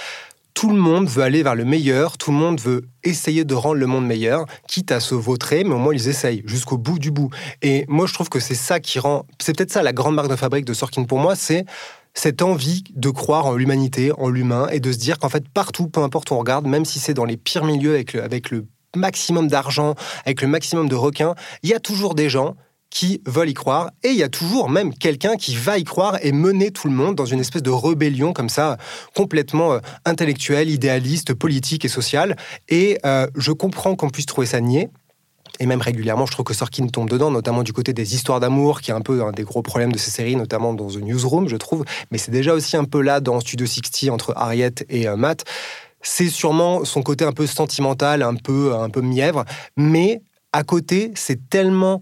tout 0.54 0.70
le 0.70 0.75
monde 0.75 1.08
veut 1.08 1.24
aller 1.24 1.44
vers 1.44 1.56
le 1.56 1.63
meilleur, 1.63 2.18
tout 2.18 2.32
le 2.32 2.38
monde 2.38 2.60
veut 2.60 2.89
essayer 3.04 3.46
de 3.46 3.54
rendre 3.54 3.75
le 3.75 3.86
monde 3.86 4.06
meilleur, 4.06 4.46
quitte 4.68 4.92
à 4.92 5.00
se 5.00 5.16
vautrer, 5.16 5.63
mais 5.63 5.75
au 5.75 5.78
moins 5.78 5.94
ils 5.94 6.10
essayent 6.10 6.42
jusqu'au 6.46 6.78
bout 6.78 7.00
du 7.00 7.12
bout. 7.12 7.30
Et 7.62 7.86
moi, 7.88 8.08
je 8.08 8.13
trouve 8.13 8.28
que 8.28 8.39
c'est 8.39 8.56
ça 8.56 8.80
qui 8.80 9.00
rend, 9.00 9.25
c'est 9.39 9.56
peut-être 9.56 9.72
ça 9.72 9.84
la 9.84 9.94
grande 9.94 10.16
marque 10.16 10.30
de 10.30 10.36
fabrique 10.36 10.66
de 10.66 10.74
Sorkin 10.74 11.04
pour 11.04 11.20
moi, 11.20 11.36
c'est 11.36 11.66
cette 12.13 12.42
envie 12.42 12.84
de 12.96 13.10
croire 13.10 13.46
en 13.46 13.56
l'humanité, 13.56 14.12
en 14.18 14.30
l'humain, 14.30 14.68
et 14.72 14.80
de 14.80 14.92
se 14.92 14.98
dire 14.98 15.20
qu'en 15.20 15.30
fait, 15.30 15.48
partout, 15.50 15.88
peu 15.88 16.01
importe 16.01 16.32
où 16.32 16.34
on 16.34 16.39
regarde, 16.39 16.66
même 16.66 16.86
si 16.86 17.00
c'est 17.00 17.13
dans 17.13 17.25
les 17.25 17.38
pires 17.38 17.66
milieux 17.66 17.96
avec 17.96 18.51
le, 18.51 18.66
maximum 18.96 19.48
d'argent, 19.48 19.96
avec 20.25 20.42
le 20.42 20.48
maximum 20.48 20.89
de 20.89 20.96
requins, 20.96 21.36
il 21.63 21.70
y 21.70 21.74
a 21.74 21.80
toujours 21.80 22.16
des 22.16 22.30
gens 22.30 22.56
qui 22.89 23.22
veulent 23.28 23.50
y 23.50 23.54
croire, 23.54 23.92
et 24.04 24.10
il 24.10 24.16
y 24.16 24.24
a 24.24 24.30
toujours 24.30 24.68
même 24.68 24.96
quelqu'un 24.96 25.36
qui 25.36 25.56
va 25.56 25.78
y 25.78 25.84
croire 25.84 26.18
et 26.24 26.32
mener 26.32 26.72
tout 26.72 26.88
le 26.88 26.94
monde 26.94 27.13
dans 27.13 27.25
une 27.25 27.39
espèce 27.39 27.62
de 27.62 27.70
rébellion 27.70 28.34
comme 28.34 28.50
ça, 28.50 28.78
complètement 29.16 29.74
euh, 29.74 29.80
intellectuelle, 30.06 30.72
idéaliste, 30.72 31.36
politique 31.36 31.86
et 31.86 31.88
sociale. 31.88 32.36
Et 32.68 32.98
euh, 33.06 33.28
je 33.36 33.51
comprends 33.51 33.96
qu'on 33.96 34.10
puisse 34.10 34.25
trouver 34.25 34.48
ça 34.48 34.60
niais, 34.60 34.89
et 35.60 35.66
même 35.66 35.82
régulièrement, 35.82 36.25
je 36.25 36.32
trouve 36.32 36.46
que 36.46 36.54
Sorkin 36.54 36.88
tombe 36.88 37.10
dedans, 37.10 37.32
notamment 37.32 37.63
du 37.63 37.74
côté 37.74 37.94
des 37.94 38.16
histoires 38.16 38.39
d'amour, 38.39 38.82
qui 38.82 38.92
est 38.92 38.94
un 38.94 39.01
peu 39.01 39.24
un 39.24 39.32
des 39.32 39.44
gros 39.44 39.62
problèmes 39.62 39.92
de 39.92 39.98
ces 39.98 40.10
séries, 40.10 40.36
notamment 40.36 40.74
dans 40.74 40.88
The 40.88 41.01
Newsroom, 41.01 41.50
je 41.50 41.58
trouve. 41.58 41.84
Mais 42.12 42.18
c'est 42.18 42.32
déjà 42.32 42.54
aussi 42.54 42.78
un 42.78 42.86
peu 42.86 43.01
là 43.01 43.20
dans 43.20 43.39
Studio 43.42 43.68
60 43.68 44.13
entre 44.13 44.34
Harriet 44.38 44.75
et 44.89 45.08
euh, 45.08 45.18
Matt. 45.18 45.44
C'est 46.01 46.30
sûrement 46.30 46.86
son 46.86 47.01
côté 47.01 47.25
un 47.25 47.34
peu 47.34 47.46
sentimental, 47.46 48.24
un 48.24 48.36
peu, 48.36 48.74
un 48.74 48.89
peu 48.89 49.01
mièvre, 49.01 49.44
mais 49.75 50.22
à 50.54 50.63
côté, 50.63 51.12
c'est 51.16 51.50
tellement 51.50 52.01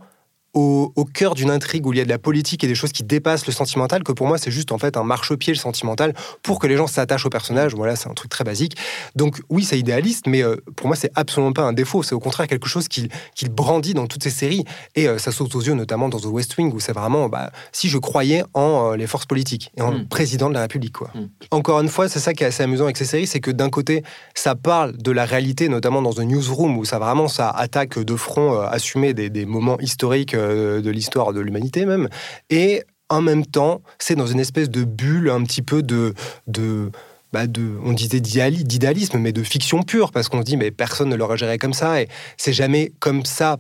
au, 0.57 1.05
cœur 1.05 1.35
d'une 1.35 1.49
intrigue 1.49 1.85
où 1.85 1.93
il 1.93 1.99
y 1.99 2.01
a 2.01 2.05
de 2.05 2.09
la 2.09 2.17
politique 2.17 2.63
et 2.63 2.67
des 2.67 2.75
choses 2.75 2.91
qui 2.91 3.03
dépassent 3.03 3.45
le 3.45 3.53
sentimental, 3.53 4.03
que 4.03 4.11
pour 4.11 4.27
moi 4.27 4.37
c'est 4.37 4.51
juste 4.51 4.71
en 4.71 4.77
fait 4.77 4.97
un 4.97 5.03
marchepied 5.03 5.53
le 5.53 5.59
sentimental 5.59 6.13
pour 6.43 6.59
que 6.59 6.67
les 6.67 6.77
gens 6.77 6.87
s'attachent 6.87 7.25
au 7.25 7.29
personnage. 7.29 7.73
Voilà, 7.75 7.95
c'est 7.95 8.09
un 8.09 8.13
truc 8.13 8.29
très 8.29 8.43
basique. 8.43 8.75
Donc 9.15 9.41
oui, 9.49 9.63
c'est 9.63 9.79
idéaliste, 9.79 10.27
mais 10.27 10.43
euh, 10.43 10.55
pour 10.75 10.87
moi 10.87 10.95
c'est 10.95 11.11
absolument 11.15 11.53
pas 11.53 11.63
un 11.63 11.73
défaut. 11.73 12.03
C'est 12.03 12.15
au 12.15 12.19
contraire 12.19 12.47
quelque 12.47 12.67
chose 12.67 12.87
qu'il 12.87 13.09
brandit 13.49 13.93
dans 13.93 14.07
toutes 14.07 14.23
ces 14.23 14.29
séries 14.29 14.63
et 14.95 15.07
euh, 15.07 15.17
ça 15.17 15.31
saute 15.31 15.53
aux 15.55 15.61
yeux 15.61 15.73
notamment 15.73 16.09
dans 16.09 16.19
The 16.19 16.25
West 16.25 16.57
Wing 16.57 16.73
où 16.73 16.79
c'est 16.79 16.93
vraiment 16.93 17.29
bah, 17.29 17.51
si 17.71 17.89
je 17.89 17.97
croyais 17.97 18.43
en 18.53 18.93
euh, 18.93 18.95
les 18.95 19.07
forces 19.07 19.25
politiques 19.25 19.71
et 19.77 19.81
en 19.81 19.91
le 19.91 19.99
hmm. 19.99 20.07
président 20.07 20.49
de 20.49 20.53
la 20.53 20.61
République. 20.61 20.93
Quoi. 20.93 21.11
Hmm. 21.13 21.27
Encore 21.51 21.81
une 21.81 21.89
fois, 21.89 22.09
c'est 22.09 22.19
ça 22.19 22.33
qui 22.33 22.43
est 22.43 22.47
assez 22.47 22.63
amusant 22.63 22.85
avec 22.85 22.97
ces 22.97 23.05
séries, 23.05 23.27
c'est 23.27 23.39
que 23.39 23.51
d'un 23.51 23.69
côté 23.69 24.03
ça 24.33 24.55
parle 24.55 24.97
de 24.97 25.11
la 25.11 25.25
réalité, 25.25 25.69
notamment 25.69 26.01
dans 26.01 26.13
The 26.13 26.21
Newsroom 26.21 26.77
où 26.77 26.85
ça 26.85 26.99
vraiment 26.99 27.27
ça 27.27 27.49
attaque 27.49 27.99
de 27.99 28.15
front, 28.15 28.59
assumer 28.59 29.13
des, 29.13 29.29
des 29.29 29.45
moments 29.45 29.79
historiques 29.79 30.35
de 30.47 30.89
l'histoire 30.89 31.33
de 31.33 31.39
l'humanité 31.39 31.85
même. 31.85 32.09
Et 32.49 32.83
en 33.09 33.21
même 33.21 33.45
temps, 33.45 33.81
c'est 33.99 34.15
dans 34.15 34.27
une 34.27 34.39
espèce 34.39 34.69
de 34.69 34.83
bulle 34.83 35.29
un 35.29 35.43
petit 35.43 35.61
peu 35.61 35.83
de... 35.83 36.13
de 36.47 36.91
bah 37.33 37.45
de, 37.45 37.77
on 37.83 37.91
disait 37.91 38.21
d'idéalisme, 38.21 39.17
mais 39.17 39.33
de 39.33 39.43
fiction 39.43 39.83
pure, 39.83 40.13
parce 40.13 40.29
qu'on 40.29 40.39
se 40.39 40.45
dit, 40.45 40.55
mais 40.55 40.71
personne 40.71 41.09
ne 41.09 41.15
l'aurait 41.17 41.35
géré 41.35 41.57
comme 41.57 41.73
ça, 41.73 42.01
et 42.01 42.07
c'est 42.37 42.53
jamais 42.53 42.93
comme 42.99 43.25
ça 43.25 43.57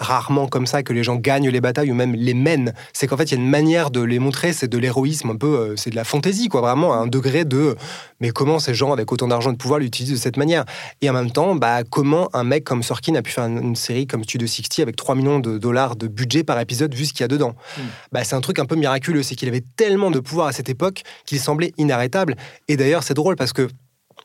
rarement 0.00 0.48
comme 0.48 0.66
ça 0.66 0.82
que 0.82 0.92
les 0.92 1.04
gens 1.04 1.16
gagnent 1.16 1.50
les 1.50 1.60
batailles 1.60 1.92
ou 1.92 1.94
même 1.94 2.14
les 2.14 2.34
mènent. 2.34 2.72
C'est 2.92 3.06
qu'en 3.06 3.16
fait, 3.16 3.24
il 3.24 3.32
y 3.32 3.34
a 3.34 3.40
une 3.40 3.48
manière 3.48 3.90
de 3.90 4.00
les 4.00 4.18
montrer, 4.18 4.52
c'est 4.52 4.68
de 4.68 4.78
l'héroïsme 4.78 5.30
un 5.30 5.36
peu, 5.36 5.58
euh, 5.58 5.76
c'est 5.76 5.90
de 5.90 5.96
la 5.96 6.04
fantaisie, 6.04 6.48
quoi, 6.48 6.62
vraiment, 6.62 6.94
à 6.94 6.96
un 6.96 7.06
degré 7.06 7.44
de 7.44 7.76
mais 8.20 8.30
comment 8.30 8.58
ces 8.58 8.74
gens 8.74 8.92
avec 8.92 9.10
autant 9.12 9.28
d'argent 9.28 9.52
de 9.52 9.56
pouvoir 9.56 9.78
l'utilisent 9.78 10.12
de 10.12 10.16
cette 10.16 10.36
manière? 10.36 10.64
Et 11.00 11.10
en 11.10 11.12
même 11.12 11.30
temps, 11.30 11.54
bah, 11.54 11.82
comment 11.88 12.28
un 12.32 12.44
mec 12.44 12.64
comme 12.64 12.82
Sorkin 12.82 13.14
a 13.14 13.22
pu 13.22 13.30
faire 13.30 13.44
une, 13.44 13.76
série 13.76 14.06
comme 14.06 14.24
Studio 14.24 14.46
60 14.46 14.80
avec 14.80 14.96
3 14.96 15.14
millions 15.14 15.38
de 15.38 15.58
dollars 15.58 15.96
de 15.96 16.08
budget 16.08 16.44
par 16.44 16.58
épisode 16.60 16.94
vu 16.94 17.04
ce 17.04 17.12
qu'il 17.12 17.22
y 17.22 17.24
a 17.24 17.28
dedans? 17.28 17.54
Hmm. 17.76 17.82
bah, 18.12 18.24
C'est 18.24 18.34
un 18.34 18.40
truc 18.40 18.58
un 18.58 18.66
peu 18.66 18.76
miraculeux, 18.76 19.22
c'est 19.22 19.34
qu'il 19.34 19.48
avait 19.48 19.64
tellement 19.76 20.10
de 20.10 20.20
pouvoir 20.20 20.48
à 20.48 20.52
cette 20.52 20.68
époque 20.68 21.02
qu'il 21.24 21.40
semblait 21.40 21.72
inarrêtable. 21.78 22.36
Et 22.68 22.76
d'ailleurs, 22.76 23.02
c'est 23.02 23.14
drôle 23.14 23.36
parce 23.36 23.52
que 23.52 23.68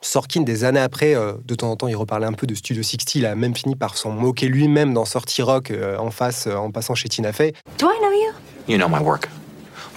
Sorkin, 0.05 0.41
des 0.41 0.63
années 0.63 0.79
après, 0.79 1.15
euh, 1.15 1.33
de 1.45 1.55
temps 1.55 1.71
en 1.71 1.75
temps, 1.75 1.87
il 1.87 1.95
reparlait 1.95 2.27
un 2.27 2.33
peu 2.33 2.45
de 2.45 2.53
Studio 2.53 2.83
60. 2.83 3.15
Il 3.15 3.25
a 3.25 3.33
même 3.35 3.55
fini 3.55 3.75
par 3.75 3.97
s'en 3.97 4.11
moquer 4.11 4.47
lui-même 4.47 4.93
dans 4.93 5.03
Sortie 5.03 5.41
Rock 5.41 5.71
euh, 5.71 5.97
en 5.97 6.11
face, 6.11 6.45
euh, 6.45 6.55
en 6.55 6.69
passant 6.71 6.93
chez 6.93 7.09
Tina 7.09 7.33
Fey. 7.33 7.53
Do 7.79 7.87
I 7.87 7.97
know 7.99 8.11
you? 8.11 8.31
You 8.67 8.77
know 8.77 8.87
my 8.87 9.03
work. 9.03 9.27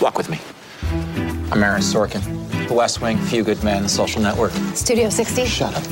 Walk 0.00 0.16
with 0.16 0.30
me. 0.30 0.38
I'm 1.52 1.62
Aaron 1.62 1.82
Sorkin. 1.82 2.20
The 2.68 2.72
West 2.72 3.02
Wing, 3.02 3.18
Few 3.18 3.44
Good 3.44 3.62
Men, 3.62 3.84
The 3.84 3.88
Social 3.88 4.22
Network. 4.22 4.52
Studio 4.74 5.10
60. 5.10 5.46
Shut 5.46 5.68
up. 5.68 5.84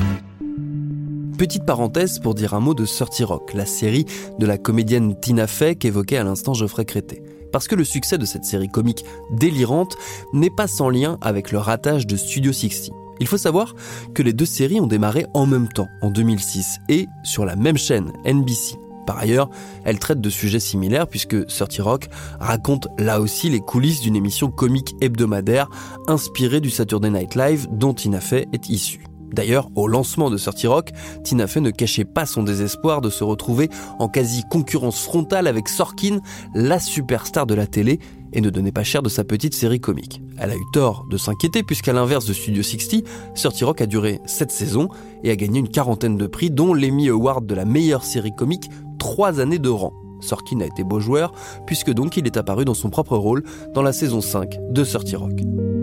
Petite 1.37 1.65
parenthèse 1.65 2.17
pour 2.17 2.33
dire 2.33 2.55
un 2.55 2.59
mot 2.59 2.73
de 2.73 2.85
Sortie 2.85 3.23
Rock, 3.23 3.53
la 3.53 3.67
série 3.67 4.05
de 4.39 4.47
la 4.47 4.57
comédienne 4.57 5.17
Tina 5.19 5.45
Fey 5.45 5.75
qu'évoquait 5.75 6.17
à 6.17 6.23
l'instant 6.23 6.55
Geoffrey 6.55 6.85
Crété. 6.85 7.21
Parce 7.53 7.67
que 7.67 7.75
le 7.75 7.83
succès 7.83 8.17
de 8.17 8.25
cette 8.25 8.45
série 8.45 8.67
comique 8.67 9.05
délirante 9.31 9.95
n'est 10.33 10.49
pas 10.49 10.67
sans 10.67 10.89
lien 10.89 11.19
avec 11.21 11.51
le 11.51 11.59
ratage 11.59 12.07
de 12.07 12.17
Studio 12.17 12.51
60. 12.51 13.06
Il 13.19 13.27
faut 13.27 13.37
savoir 13.37 13.73
que 14.13 14.23
les 14.23 14.33
deux 14.33 14.45
séries 14.45 14.79
ont 14.79 14.87
démarré 14.87 15.25
en 15.33 15.45
même 15.45 15.67
temps, 15.67 15.87
en 16.01 16.09
2006, 16.09 16.79
et 16.89 17.07
sur 17.23 17.45
la 17.45 17.55
même 17.55 17.77
chaîne, 17.77 18.11
NBC. 18.25 18.77
Par 19.07 19.17
ailleurs, 19.17 19.49
elles 19.85 19.99
traitent 19.99 20.21
de 20.21 20.29
sujets 20.29 20.59
similaires 20.59 21.07
puisque 21.07 21.47
30 21.47 21.77
Rock 21.79 22.09
raconte 22.41 22.89
là 22.99 23.21
aussi 23.21 23.49
les 23.49 23.61
coulisses 23.61 24.01
d'une 24.01 24.17
émission 24.17 24.51
comique 24.51 24.95
hebdomadaire 24.99 25.69
inspirée 26.07 26.59
du 26.59 26.69
Saturday 26.69 27.09
Night 27.09 27.35
Live 27.35 27.67
dont 27.71 27.93
Tina 27.93 28.19
Fey 28.19 28.47
est 28.51 28.67
issue. 28.67 29.05
D'ailleurs, 29.31 29.69
au 29.75 29.87
lancement 29.87 30.29
de 30.29 30.37
30 30.37 30.61
Rock, 30.65 30.91
Tina 31.23 31.47
Fey 31.47 31.61
ne 31.61 31.71
cachait 31.71 32.05
pas 32.05 32.25
son 32.25 32.43
désespoir 32.43 32.99
de 32.99 33.09
se 33.09 33.23
retrouver 33.23 33.69
en 33.97 34.09
quasi 34.09 34.43
concurrence 34.49 34.99
frontale 35.01 35.47
avec 35.47 35.69
Sorkin, 35.69 36.19
la 36.53 36.79
superstar 36.79 37.45
de 37.45 37.53
la 37.53 37.67
télé, 37.67 37.99
et 38.33 38.41
ne 38.41 38.49
donnait 38.49 38.71
pas 38.71 38.83
cher 38.83 39.01
de 39.01 39.09
sa 39.09 39.23
petite 39.23 39.53
série 39.53 39.79
comique. 39.79 40.21
Elle 40.37 40.51
a 40.51 40.55
eu 40.55 40.65
tort 40.73 41.05
de 41.09 41.17
s'inquiéter 41.17 41.63
puisqu'à 41.63 41.93
l'inverse 41.93 42.25
de 42.25 42.33
Studio 42.33 42.63
60, 42.63 43.03
30 43.35 43.61
Rock 43.61 43.81
a 43.81 43.85
duré 43.85 44.19
7 44.25 44.51
saisons 44.51 44.89
et 45.23 45.31
a 45.31 45.35
gagné 45.35 45.59
une 45.59 45.69
quarantaine 45.69 46.17
de 46.17 46.27
prix 46.27 46.49
dont 46.49 46.73
l'Emmy 46.73 47.09
Award 47.09 47.45
de 47.45 47.55
la 47.55 47.65
meilleure 47.65 48.03
série 48.03 48.35
comique 48.35 48.69
3 48.99 49.39
années 49.39 49.59
de 49.59 49.69
rang. 49.69 49.93
Sorkin 50.19 50.61
a 50.61 50.65
été 50.65 50.83
beau 50.83 50.99
joueur 50.99 51.33
puisque 51.65 51.91
donc 51.91 52.17
il 52.17 52.25
est 52.25 52.37
apparu 52.37 52.65
dans 52.65 52.73
son 52.73 52.89
propre 52.89 53.17
rôle 53.17 53.43
dans 53.73 53.81
la 53.81 53.93
saison 53.93 54.21
5 54.21 54.57
de 54.71 54.83
30 54.83 55.13
Rock. 55.15 55.76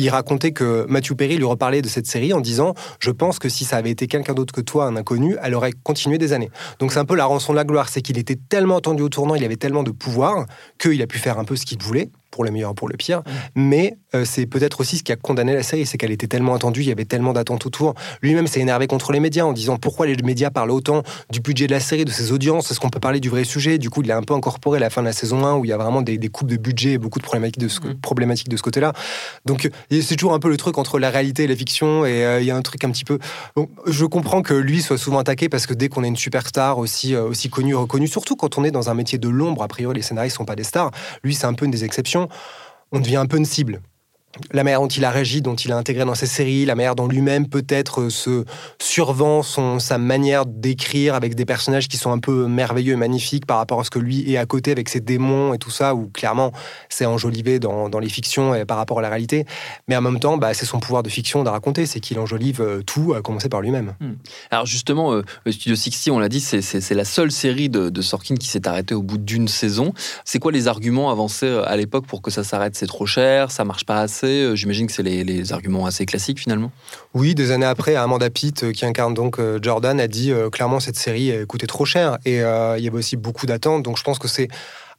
Il 0.00 0.10
racontait 0.10 0.52
que 0.52 0.86
Matthew 0.88 1.14
Perry 1.14 1.36
lui 1.36 1.44
reparlait 1.44 1.82
de 1.82 1.88
cette 1.88 2.06
série 2.06 2.32
en 2.32 2.40
disant 2.40 2.74
Je 2.98 3.10
pense 3.10 3.38
que 3.38 3.48
si 3.48 3.64
ça 3.64 3.76
avait 3.76 3.90
été 3.90 4.06
quelqu'un 4.06 4.34
d'autre 4.34 4.52
que 4.52 4.60
toi, 4.60 4.86
un 4.86 4.96
inconnu, 4.96 5.36
elle 5.42 5.54
aurait 5.54 5.72
continué 5.82 6.18
des 6.18 6.32
années. 6.32 6.50
Donc 6.78 6.92
c'est 6.92 6.98
un 6.98 7.04
peu 7.04 7.16
la 7.16 7.26
rançon 7.26 7.52
de 7.52 7.56
la 7.56 7.64
gloire, 7.64 7.88
c'est 7.88 8.02
qu'il 8.02 8.18
était 8.18 8.38
tellement 8.48 8.78
attendu 8.78 9.02
au 9.02 9.08
tournant, 9.08 9.34
il 9.34 9.44
avait 9.44 9.56
tellement 9.56 9.82
de 9.82 9.90
pouvoir 9.90 10.46
qu'il 10.78 11.00
a 11.02 11.06
pu 11.06 11.18
faire 11.18 11.38
un 11.38 11.44
peu 11.44 11.56
ce 11.56 11.66
qu'il 11.66 11.82
voulait 11.82 12.10
pour 12.30 12.44
le 12.44 12.50
meilleur, 12.50 12.74
pour 12.74 12.88
le 12.88 12.96
pire. 12.96 13.22
Mais 13.54 13.96
euh, 14.14 14.24
c'est 14.24 14.46
peut-être 14.46 14.80
aussi 14.80 14.98
ce 14.98 15.02
qui 15.02 15.12
a 15.12 15.16
condamné 15.16 15.54
la 15.54 15.62
série, 15.62 15.86
c'est 15.86 15.98
qu'elle 15.98 16.10
était 16.10 16.26
tellement 16.26 16.54
attendue, 16.54 16.80
il 16.80 16.88
y 16.88 16.92
avait 16.92 17.04
tellement 17.04 17.32
d'attentes 17.32 17.66
autour. 17.66 17.94
Lui-même 18.22 18.46
s'est 18.46 18.60
énervé 18.60 18.86
contre 18.86 19.12
les 19.12 19.20
médias 19.20 19.44
en 19.44 19.52
disant 19.52 19.76
pourquoi 19.76 20.06
les 20.06 20.16
médias 20.22 20.50
parlent 20.50 20.70
autant 20.70 21.02
du 21.30 21.40
budget 21.40 21.66
de 21.66 21.72
la 21.72 21.80
série, 21.80 22.04
de 22.04 22.10
ses 22.10 22.32
audiences, 22.32 22.70
est-ce 22.70 22.80
qu'on 22.80 22.90
peut 22.90 23.00
parler 23.00 23.20
du 23.20 23.28
vrai 23.28 23.44
sujet? 23.44 23.78
Du 23.78 23.90
coup, 23.90 24.02
il 24.02 24.10
a 24.10 24.16
un 24.16 24.22
peu 24.22 24.34
incorporé 24.34 24.78
la 24.78 24.90
fin 24.90 25.02
de 25.02 25.06
la 25.06 25.12
saison 25.12 25.44
1 25.44 25.56
où 25.56 25.64
il 25.64 25.68
y 25.68 25.72
a 25.72 25.76
vraiment 25.76 26.02
des, 26.02 26.18
coupes 26.28 26.48
de 26.48 26.56
budget 26.56 26.92
et 26.92 26.98
beaucoup 26.98 27.18
de 27.18 27.24
problématiques 27.24 27.60
de 27.60 27.68
ce, 27.68 27.80
mm. 27.80 28.00
problématiques 28.00 28.48
de 28.48 28.56
ce 28.56 28.62
côté-là. 28.62 28.92
Donc 29.44 29.68
c'est 29.90 30.16
toujours 30.16 30.34
un 30.34 30.38
peu 30.38 30.48
le 30.48 30.56
truc 30.56 30.78
entre 30.78 30.98
la 30.98 31.10
réalité 31.10 31.44
et 31.44 31.46
la 31.46 31.56
fiction 31.56 32.04
et 32.04 32.24
euh, 32.24 32.40
il 32.40 32.46
y 32.46 32.50
a 32.50 32.56
un 32.56 32.62
truc 32.62 32.84
un 32.84 32.90
petit 32.90 33.04
peu. 33.04 33.18
je 33.86 34.04
comprends 34.04 34.42
que 34.42 34.54
lui 34.54 34.82
soit 34.82 34.98
souvent 34.98 35.18
attaqué 35.18 35.48
parce 35.48 35.66
que 35.66 35.74
dès 35.74 35.88
qu'on 35.88 36.04
est 36.04 36.08
une 36.08 36.16
superstar 36.16 36.78
aussi, 36.78 37.14
euh, 37.14 37.24
aussi 37.24 37.50
connue, 37.50 37.74
reconnue, 37.74 38.08
surtout 38.08 38.36
quand 38.36 38.58
on 38.58 38.64
est 38.64 38.70
dans 38.70 38.90
un 38.90 38.94
métier 38.94 39.18
de 39.18 39.28
l'ombre, 39.28 39.62
a 39.62 39.68
priori 39.68 39.96
les 39.96 40.02
scénaristes 40.02 40.36
sont 40.36 40.44
pas 40.44 40.56
des 40.56 40.64
stars, 40.64 40.90
lui 41.24 41.34
c'est 41.34 41.46
un 41.46 41.54
peu 41.54 41.64
une 41.64 41.70
des 41.70 41.84
exceptions 41.84 42.19
on 42.92 43.00
devient 43.00 43.16
un 43.16 43.26
peu 43.26 43.36
une 43.36 43.44
cible 43.44 43.80
la 44.52 44.62
manière 44.62 44.80
dont 44.80 44.88
il 44.88 45.04
a 45.04 45.10
réagi, 45.10 45.42
dont 45.42 45.56
il 45.56 45.72
a 45.72 45.76
intégré 45.76 46.04
dans 46.04 46.14
ses 46.14 46.26
séries, 46.26 46.64
la 46.64 46.76
manière 46.76 46.94
dont 46.94 47.08
lui-même 47.08 47.48
peut-être 47.48 48.02
euh, 48.02 48.10
se 48.10 48.44
survend 48.80 49.42
son, 49.42 49.80
sa 49.80 49.98
manière 49.98 50.46
d'écrire 50.46 51.14
avec 51.14 51.34
des 51.34 51.44
personnages 51.44 51.88
qui 51.88 51.96
sont 51.96 52.12
un 52.12 52.20
peu 52.20 52.46
merveilleux 52.46 52.92
et 52.92 52.96
magnifiques 52.96 53.44
par 53.44 53.56
rapport 53.56 53.80
à 53.80 53.84
ce 53.84 53.90
que 53.90 53.98
lui 53.98 54.32
est 54.32 54.36
à 54.36 54.46
côté 54.46 54.70
avec 54.70 54.88
ses 54.88 55.00
démons 55.00 55.52
et 55.52 55.58
tout 55.58 55.70
ça, 55.70 55.96
où 55.96 56.06
clairement 56.06 56.52
c'est 56.88 57.06
enjolivé 57.06 57.58
dans, 57.58 57.88
les 58.00 58.08
fictions 58.08 58.54
et 58.54 58.64
par 58.64 58.76
rapport 58.76 59.00
à 59.00 59.02
la 59.02 59.08
réalité. 59.08 59.46
Mais 59.88 59.96
en 59.96 60.00
même 60.00 60.20
temps, 60.20 60.36
bah, 60.36 60.54
c'est 60.54 60.64
son 60.64 60.78
pouvoir 60.78 61.02
de 61.02 61.08
fiction 61.08 61.42
de 61.42 61.48
raconter, 61.48 61.86
c'est 61.86 61.98
qu'il 61.98 62.18
enjolive 62.20 62.60
euh, 62.60 62.82
tout, 62.82 63.14
à 63.14 63.22
commencer 63.22 63.48
par 63.48 63.60
lui-même. 63.60 63.94
Hmm. 64.00 64.12
Alors 64.52 64.64
justement, 64.64 65.12
euh, 65.12 65.22
Studio 65.48 65.74
60, 65.74 66.14
on 66.14 66.20
l'a 66.20 66.28
dit, 66.28 66.40
c'est 66.40 66.94
la 66.94 67.04
seule 67.04 67.32
série 67.32 67.68
de, 67.68 67.90
de 67.90 68.02
Sorkin 68.02 68.36
qui 68.36 68.46
s'est 68.46 68.68
arrêtée 68.68 68.94
au 68.94 69.02
bout 69.02 69.18
d'une 69.18 69.48
saison. 69.48 69.92
C'est 70.24 70.38
quoi 70.38 70.52
les 70.52 70.68
arguments 70.68 71.10
avancés 71.10 71.48
à 71.66 71.76
l'époque 71.76 72.06
pour 72.06 72.22
que 72.22 72.30
ça 72.30 72.44
s'arrête? 72.44 72.76
C'est 72.76 72.86
trop 72.86 73.06
cher, 73.06 73.50
ça 73.50 73.64
marche 73.64 73.84
pas 73.84 74.00
assez? 74.00 74.19
Euh, 74.26 74.56
j'imagine 74.56 74.86
que 74.86 74.92
c'est 74.92 75.02
les, 75.02 75.52
arguments 75.52 75.86
assez 75.86 76.06
classiques 76.06 76.38
finalement. 76.38 76.70
Oui, 77.14 77.34
des 77.34 77.50
années 77.50 77.66
après, 77.66 77.94
Amanda 77.94 78.30
Pitt, 78.30 78.64
euh, 78.64 78.72
qui 78.72 78.84
incarne 78.84 79.14
donc 79.14 79.38
euh, 79.38 79.58
Jordan, 79.60 80.00
a 80.00 80.08
dit 80.08 80.32
clairement 80.52 80.80
cette 80.80 80.96
série 80.96 81.32
coûtait 81.46 81.66
trop 81.66 81.84
cher 81.84 82.18
et 82.24 82.36
il 82.36 82.84
y 82.84 82.88
avait 82.88 82.90
aussi 82.90 83.16
beaucoup 83.16 83.46
d'attentes. 83.46 83.82
Donc 83.82 83.98
je 83.98 84.02
pense 84.02 84.18
que 84.18 84.28
c'est 84.28 84.48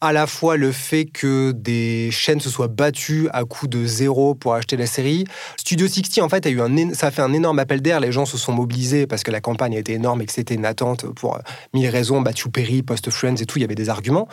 à 0.01 0.11
la 0.11 0.25
fois 0.25 0.57
le 0.57 0.71
fait 0.71 1.05
que 1.05 1.51
des 1.51 2.09
chaînes 2.11 2.39
se 2.39 2.49
soient 2.49 2.67
battues 2.67 3.29
à 3.33 3.45
coup 3.45 3.67
de 3.67 3.85
zéro 3.85 4.33
pour 4.33 4.55
acheter 4.55 4.75
la 4.75 4.87
série. 4.87 5.25
Studio 5.57 5.87
60, 5.87 6.23
en 6.23 6.29
fait, 6.29 6.45
a 6.47 6.49
eu 6.49 6.59
un, 6.59 6.93
ça 6.93 7.07
a 7.07 7.11
fait 7.11 7.21
un 7.21 7.33
énorme 7.33 7.59
appel 7.59 7.81
d'air. 7.81 7.99
Les 7.99 8.11
gens 8.11 8.25
se 8.25 8.37
sont 8.37 8.51
mobilisés 8.51 9.05
parce 9.05 9.23
que 9.23 9.29
la 9.29 9.41
campagne 9.41 9.75
a 9.75 9.79
été 9.79 9.93
énorme 9.93 10.21
et 10.21 10.25
que 10.25 10.31
c'était 10.31 10.55
une 10.55 10.65
attente 10.65 11.05
pour 11.13 11.39
mille 11.73 11.87
raisons. 11.87 12.19
Battu 12.21 12.49
Perry, 12.49 12.81
post-Friends 12.81 13.35
et 13.35 13.45
tout, 13.45 13.59
il 13.59 13.61
y 13.61 13.65
avait 13.65 13.75
des 13.75 13.89
arguments. 13.89 14.27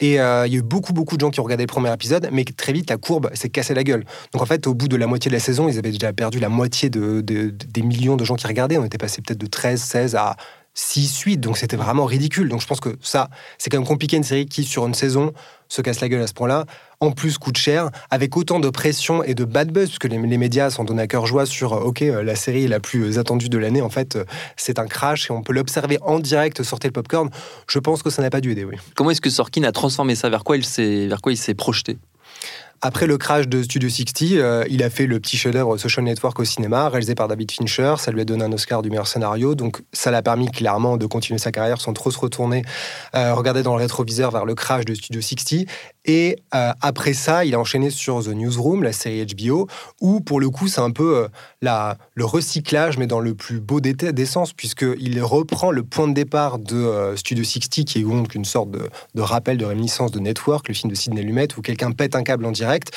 Et 0.00 0.20
euh, 0.20 0.46
il 0.46 0.52
y 0.52 0.56
a 0.56 0.58
eu 0.58 0.62
beaucoup, 0.62 0.92
beaucoup 0.92 1.16
de 1.16 1.20
gens 1.20 1.30
qui 1.30 1.38
ont 1.38 1.44
regardé 1.44 1.62
le 1.62 1.68
premier 1.68 1.92
épisode, 1.92 2.28
mais 2.32 2.44
très 2.44 2.72
vite, 2.72 2.90
la 2.90 2.96
courbe 2.96 3.30
s'est 3.34 3.48
cassée 3.48 3.74
la 3.74 3.84
gueule. 3.84 4.04
Donc 4.32 4.42
en 4.42 4.46
fait, 4.46 4.66
au 4.66 4.74
bout 4.74 4.88
de 4.88 4.96
la 4.96 5.06
moitié 5.06 5.28
de 5.28 5.36
la 5.36 5.40
saison, 5.40 5.68
ils 5.68 5.78
avaient 5.78 5.92
déjà 5.92 6.12
perdu 6.12 6.40
la 6.40 6.48
moitié 6.48 6.90
de, 6.90 7.20
des 7.20 7.82
millions 7.82 8.16
de 8.16 8.24
gens 8.24 8.34
qui 8.34 8.46
regardaient. 8.46 8.78
On 8.78 8.84
était 8.84 8.98
passé 8.98 9.22
peut-être 9.22 9.38
de 9.38 9.46
13, 9.46 9.80
16 9.80 10.16
à 10.16 10.36
6 10.74 11.20
8 11.20 11.36
donc 11.38 11.58
c'était 11.58 11.76
vraiment 11.76 12.04
ridicule. 12.04 12.48
Donc 12.48 12.60
je 12.60 12.66
pense 12.66 12.80
que 12.80 12.96
ça, 13.00 13.28
c'est 13.58 13.70
quand 13.70 13.78
même 13.78 13.86
compliqué 13.86 14.16
une 14.16 14.24
série 14.24 14.46
qui, 14.46 14.64
sur 14.64 14.86
une 14.86 14.94
saison, 14.94 15.32
se 15.68 15.80
casse 15.80 16.00
la 16.00 16.08
gueule 16.08 16.22
à 16.22 16.26
ce 16.26 16.34
point-là, 16.34 16.66
en 17.00 17.12
plus 17.12 17.38
coûte 17.38 17.56
cher, 17.56 17.90
avec 18.10 18.36
autant 18.36 18.60
de 18.60 18.68
pression 18.68 19.24
et 19.24 19.34
de 19.34 19.44
bad 19.44 19.72
buzz, 19.72 19.88
puisque 19.88 20.04
les, 20.04 20.18
médias 20.18 20.70
sont 20.70 20.84
donnés 20.84 21.02
à 21.02 21.06
cœur 21.06 21.26
joie 21.26 21.46
sur, 21.46 21.72
euh, 21.72 21.80
ok, 21.80 22.02
euh, 22.02 22.22
la 22.22 22.36
série 22.36 22.68
la 22.68 22.78
plus 22.78 23.18
attendue 23.18 23.48
de 23.48 23.58
l'année, 23.58 23.80
en 23.80 23.88
fait, 23.88 24.16
euh, 24.16 24.24
c'est 24.56 24.78
un 24.78 24.86
crash 24.86 25.30
et 25.30 25.32
on 25.32 25.42
peut 25.42 25.52
l'observer 25.52 25.98
en 26.02 26.18
direct, 26.18 26.62
sortir 26.62 26.88
le 26.88 26.92
popcorn. 26.92 27.30
Je 27.68 27.78
pense 27.78 28.02
que 28.02 28.10
ça 28.10 28.22
n'a 28.22 28.30
pas 28.30 28.40
dû 28.40 28.52
aider, 28.52 28.64
oui. 28.64 28.76
Comment 28.94 29.10
est-ce 29.10 29.22
que 29.22 29.30
Sorkin 29.30 29.62
a 29.64 29.72
transformé 29.72 30.14
ça? 30.14 30.28
Vers 30.28 30.44
quoi 30.44 30.56
il 30.56 30.64
s'est 30.64 31.54
projeté? 31.54 31.96
Après 32.84 33.06
le 33.06 33.16
crash 33.16 33.46
de 33.46 33.62
Studio 33.62 33.88
60, 33.88 34.32
euh, 34.32 34.64
il 34.68 34.82
a 34.82 34.90
fait 34.90 35.06
le 35.06 35.20
petit 35.20 35.36
chef-d'œuvre 35.36 35.78
Social 35.78 36.04
Network 36.04 36.36
au 36.40 36.44
cinéma, 36.44 36.88
réalisé 36.88 37.14
par 37.14 37.28
David 37.28 37.52
Fincher. 37.52 37.94
Ça 37.98 38.10
lui 38.10 38.20
a 38.20 38.24
donné 38.24 38.42
un 38.42 38.52
Oscar 38.52 38.82
du 38.82 38.90
meilleur 38.90 39.06
scénario. 39.06 39.54
Donc, 39.54 39.82
ça 39.92 40.10
l'a 40.10 40.20
permis 40.20 40.50
clairement 40.50 40.96
de 40.96 41.06
continuer 41.06 41.38
sa 41.38 41.52
carrière 41.52 41.80
sans 41.80 41.92
trop 41.92 42.10
se 42.10 42.18
retourner, 42.18 42.64
euh, 43.14 43.34
regarder 43.34 43.62
dans 43.62 43.76
le 43.76 43.82
rétroviseur 43.82 44.32
vers 44.32 44.44
le 44.44 44.56
crash 44.56 44.84
de 44.84 44.94
Studio 44.94 45.20
60. 45.20 45.68
Et 46.04 46.36
euh, 46.54 46.72
après 46.80 47.12
ça, 47.12 47.44
il 47.44 47.54
a 47.54 47.60
enchaîné 47.60 47.90
sur 47.90 48.24
The 48.24 48.28
Newsroom, 48.28 48.82
la 48.82 48.92
série 48.92 49.24
HBO, 49.24 49.68
où 50.00 50.20
pour 50.20 50.40
le 50.40 50.50
coup, 50.50 50.66
c'est 50.66 50.80
un 50.80 50.90
peu 50.90 51.16
euh, 51.16 51.28
la, 51.60 51.96
le 52.14 52.24
recyclage, 52.24 52.98
mais 52.98 53.06
dans 53.06 53.20
le 53.20 53.34
plus 53.34 53.60
beau 53.60 53.80
des, 53.80 53.94
des 53.94 54.26
sens, 54.26 54.52
puisqu'il 54.52 55.22
reprend 55.22 55.70
le 55.70 55.84
point 55.84 56.08
de 56.08 56.14
départ 56.14 56.58
de 56.58 56.76
euh, 56.76 57.16
Studio 57.16 57.44
60, 57.44 57.84
qui 57.84 58.00
est 58.00 58.02
donc 58.02 58.34
une 58.34 58.44
sorte 58.44 58.70
de, 58.70 58.88
de, 59.14 59.20
rappel, 59.20 59.58
de 59.58 59.64
réminiscence 59.64 60.10
de 60.10 60.18
Network, 60.18 60.66
le 60.68 60.74
film 60.74 60.90
de 60.90 60.96
Sidney 60.96 61.22
Lumet, 61.22 61.48
où 61.56 61.62
quelqu'un 61.62 61.92
pète 61.92 62.16
un 62.16 62.24
câble 62.24 62.46
en 62.46 62.52
direct. 62.52 62.90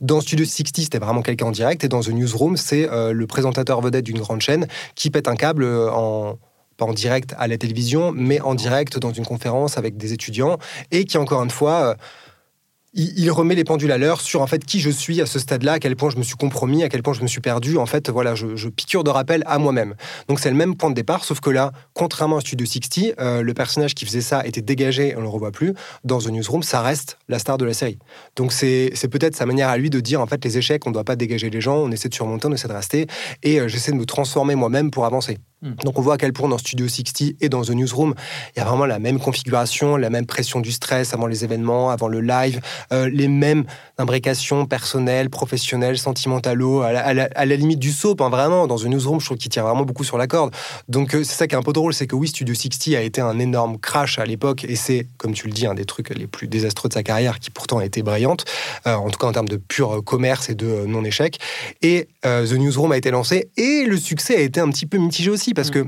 Dans 0.00 0.20
Studio 0.20 0.44
60, 0.44 0.76
c'était 0.76 0.98
vraiment 0.98 1.22
quelqu'un 1.22 1.46
en 1.46 1.52
direct, 1.52 1.82
et 1.84 1.88
dans 1.88 2.00
The 2.00 2.10
Newsroom, 2.10 2.56
c'est 2.56 2.88
le 2.90 3.26
présentateur 3.26 3.80
vedette 3.80 4.04
d'une 4.04 4.18
grande 4.18 4.40
chaîne 4.40 4.66
qui 4.94 5.10
pète 5.10 5.28
un 5.28 5.36
câble 5.36 5.64
en 5.64 6.38
pas 6.76 6.86
en 6.86 6.94
direct 6.94 7.34
à 7.38 7.46
la 7.46 7.58
télévision, 7.58 8.10
mais 8.14 8.40
en 8.40 8.54
direct 8.54 8.98
dans 8.98 9.12
une 9.12 9.26
conférence 9.26 9.76
avec 9.76 9.98
des 9.98 10.14
étudiants, 10.14 10.58
et 10.90 11.04
qui, 11.04 11.18
encore 11.18 11.42
une 11.42 11.50
fois, 11.50 11.96
il, 12.92 13.30
remet 13.30 13.54
les 13.54 13.64
pendules 13.64 13.92
à 13.92 13.98
l'heure 13.98 14.20
sur 14.20 14.42
en 14.42 14.46
fait 14.46 14.64
qui 14.64 14.80
je 14.80 14.90
suis 14.90 15.20
à 15.20 15.26
ce 15.26 15.38
stade-là, 15.38 15.74
à 15.74 15.78
quel 15.78 15.94
point 15.94 16.10
je 16.10 16.16
me 16.16 16.22
suis 16.22 16.34
compromis, 16.34 16.82
à 16.82 16.88
quel 16.88 17.02
point 17.02 17.12
je 17.12 17.22
me 17.22 17.28
suis 17.28 17.40
perdu. 17.40 17.76
En 17.76 17.86
fait, 17.86 18.10
voilà, 18.10 18.34
je, 18.34 18.68
piqûre 18.68 19.04
de 19.04 19.10
rappel 19.10 19.44
à 19.46 19.58
moi-même. 19.58 19.94
Donc 20.28 20.40
c'est 20.40 20.50
le 20.50 20.56
même 20.56 20.76
point 20.76 20.90
de 20.90 20.94
départ, 20.94 21.24
sauf 21.24 21.40
que 21.40 21.50
là, 21.50 21.72
contrairement 21.94 22.38
à 22.38 22.40
Studio 22.40 22.66
60, 22.66 23.14
euh, 23.20 23.42
le 23.42 23.54
personnage 23.54 23.94
qui 23.94 24.04
faisait 24.04 24.20
ça 24.20 24.44
était 24.44 24.62
dégagé, 24.62 25.14
on 25.16 25.20
le 25.20 25.28
revoit 25.28 25.52
plus. 25.52 25.74
Dans 26.04 26.18
The 26.18 26.30
Newsroom, 26.30 26.62
ça 26.62 26.82
reste 26.82 27.18
la 27.28 27.38
star 27.38 27.58
de 27.58 27.64
la 27.64 27.74
série. 27.74 27.98
Donc 28.36 28.52
c'est 28.52 28.90
peut-être 29.10 29.36
sa 29.36 29.46
manière 29.46 29.68
à 29.68 29.76
lui 29.76 29.90
de 29.90 30.00
dire 30.00 30.20
en 30.20 30.26
fait 30.26 30.44
les 30.44 30.58
échecs, 30.58 30.86
on 30.86 30.90
ne 30.90 30.94
doit 30.94 31.04
pas 31.04 31.16
dégager 31.16 31.50
les 31.50 31.60
gens, 31.60 31.76
on 31.76 31.90
essaie 31.92 32.08
de 32.08 32.14
surmonter, 32.14 32.48
on 32.48 32.52
essaie 32.52 32.68
de 32.68 32.72
rester, 32.72 33.06
et 33.42 33.60
euh, 33.60 33.68
j'essaie 33.68 33.92
de 33.92 33.96
me 33.96 34.06
transformer 34.06 34.56
moi-même 34.56 34.90
pour 34.90 35.04
avancer. 35.04 35.38
Hmm. 35.62 35.72
Donc 35.84 35.98
on 35.98 36.02
voit 36.02 36.14
à 36.14 36.16
quel 36.16 36.32
point 36.32 36.48
dans 36.48 36.56
Studio 36.56 36.88
60 36.88 37.34
et 37.42 37.50
dans 37.50 37.60
The 37.60 37.70
Newsroom, 37.70 38.14
il 38.56 38.60
y 38.60 38.62
a 38.62 38.64
vraiment 38.64 38.86
la 38.86 38.98
même 38.98 39.18
configuration, 39.18 39.98
la 39.98 40.08
même 40.08 40.24
pression 40.24 40.60
du 40.60 40.72
stress 40.72 41.12
avant 41.12 41.26
les 41.26 41.44
événements, 41.44 41.90
avant 41.90 42.08
le 42.08 42.22
live, 42.22 42.62
euh, 42.94 43.10
les 43.12 43.28
mêmes 43.28 43.64
imbrications 43.98 44.64
personnelles, 44.64 45.28
professionnelles, 45.28 45.98
sentimentalo, 45.98 46.80
à 46.80 47.12
la, 47.12 47.56
limite 47.56 47.78
du 47.78 47.92
soap, 47.92 48.22
hein, 48.22 48.30
vraiment. 48.30 48.66
Dans 48.66 48.76
The 48.76 48.86
Newsroom, 48.86 49.20
je 49.20 49.26
trouve 49.26 49.36
qu'il 49.36 49.50
tire 49.50 49.64
vraiment 49.64 49.84
beaucoup 49.84 50.02
sur 50.02 50.16
la 50.16 50.26
corde. 50.26 50.54
Donc 50.88 51.14
euh, 51.14 51.24
c'est 51.24 51.34
ça 51.34 51.46
qui 51.46 51.54
est 51.54 51.58
un 51.58 51.62
peu 51.62 51.74
drôle, 51.74 51.92
c'est 51.92 52.06
que 52.06 52.16
oui, 52.16 52.28
Studio 52.28 52.54
60 52.54 52.94
a 52.94 53.02
été 53.02 53.20
un 53.20 53.38
énorme 53.38 53.78
crash 53.78 54.18
à 54.18 54.24
l'époque, 54.24 54.64
et 54.64 54.76
c'est, 54.76 55.08
comme 55.18 55.34
tu 55.34 55.46
le 55.46 55.52
dis, 55.52 55.66
un 55.66 55.74
des 55.74 55.84
trucs 55.84 56.08
les 56.08 56.26
plus 56.26 56.48
désastreux 56.48 56.88
de 56.88 56.94
sa 56.94 57.02
carrière, 57.02 57.38
qui 57.38 57.50
pourtant 57.50 57.78
a 57.78 57.84
été 57.84 58.02
brillante, 58.02 58.46
euh, 58.86 58.94
en 58.94 59.10
tout 59.10 59.18
cas 59.18 59.26
en 59.26 59.32
termes 59.32 59.48
de 59.48 59.58
pur 59.58 60.02
commerce 60.04 60.48
et 60.48 60.54
de 60.54 60.86
non-échec. 60.86 61.38
Et 61.82 62.08
The 62.22 62.52
Newsroom 62.52 62.92
a 62.92 62.96
été 62.96 63.10
lancé, 63.10 63.50
et 63.58 63.84
le 63.84 63.98
succès 63.98 64.36
a 64.36 64.40
été 64.40 64.60
un 64.60 64.70
petit 64.70 64.86
peu 64.86 64.96
mitigé 64.96 65.28
aussi, 65.30 65.49
parce 65.54 65.68
mm. 65.68 65.72
que 65.72 65.84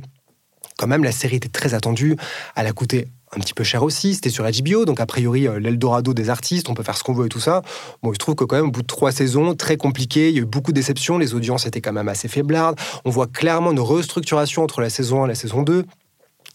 quand 0.78 0.86
même, 0.86 1.04
la 1.04 1.12
série 1.12 1.36
était 1.36 1.48
très 1.48 1.74
attendue. 1.74 2.16
Elle 2.56 2.66
a 2.66 2.72
coûté 2.72 3.08
un 3.34 3.40
petit 3.40 3.54
peu 3.54 3.64
cher 3.64 3.82
aussi. 3.82 4.14
C'était 4.14 4.30
sur 4.30 4.44
HBO, 4.44 4.84
donc 4.84 5.00
a 5.00 5.06
priori, 5.06 5.48
euh, 5.48 5.58
l'Eldorado 5.58 6.12
des 6.14 6.30
artistes, 6.30 6.68
on 6.68 6.74
peut 6.74 6.82
faire 6.82 6.96
ce 6.96 7.02
qu'on 7.02 7.12
veut 7.12 7.26
et 7.26 7.28
tout 7.28 7.40
ça. 7.40 7.62
Bon, 8.02 8.12
je 8.12 8.18
trouve 8.18 8.34
que 8.34 8.44
quand 8.44 8.56
même, 8.56 8.66
au 8.66 8.70
bout 8.70 8.82
de 8.82 8.86
trois 8.86 9.12
saisons, 9.12 9.54
très 9.54 9.76
compliqué, 9.76 10.28
il 10.28 10.34
y 10.34 10.38
a 10.38 10.42
eu 10.42 10.46
beaucoup 10.46 10.72
de 10.72 10.76
déceptions, 10.76 11.18
les 11.18 11.34
audiences 11.34 11.66
étaient 11.66 11.80
quand 11.80 11.92
même 11.92 12.08
assez 12.08 12.28
faiblardes. 12.28 12.78
On 13.04 13.10
voit 13.10 13.26
clairement 13.26 13.72
une 13.72 13.80
restructuration 13.80 14.62
entre 14.62 14.80
la 14.80 14.90
saison 14.90 15.22
1 15.22 15.26
et 15.26 15.28
la 15.28 15.34
saison 15.34 15.62
2 15.62 15.84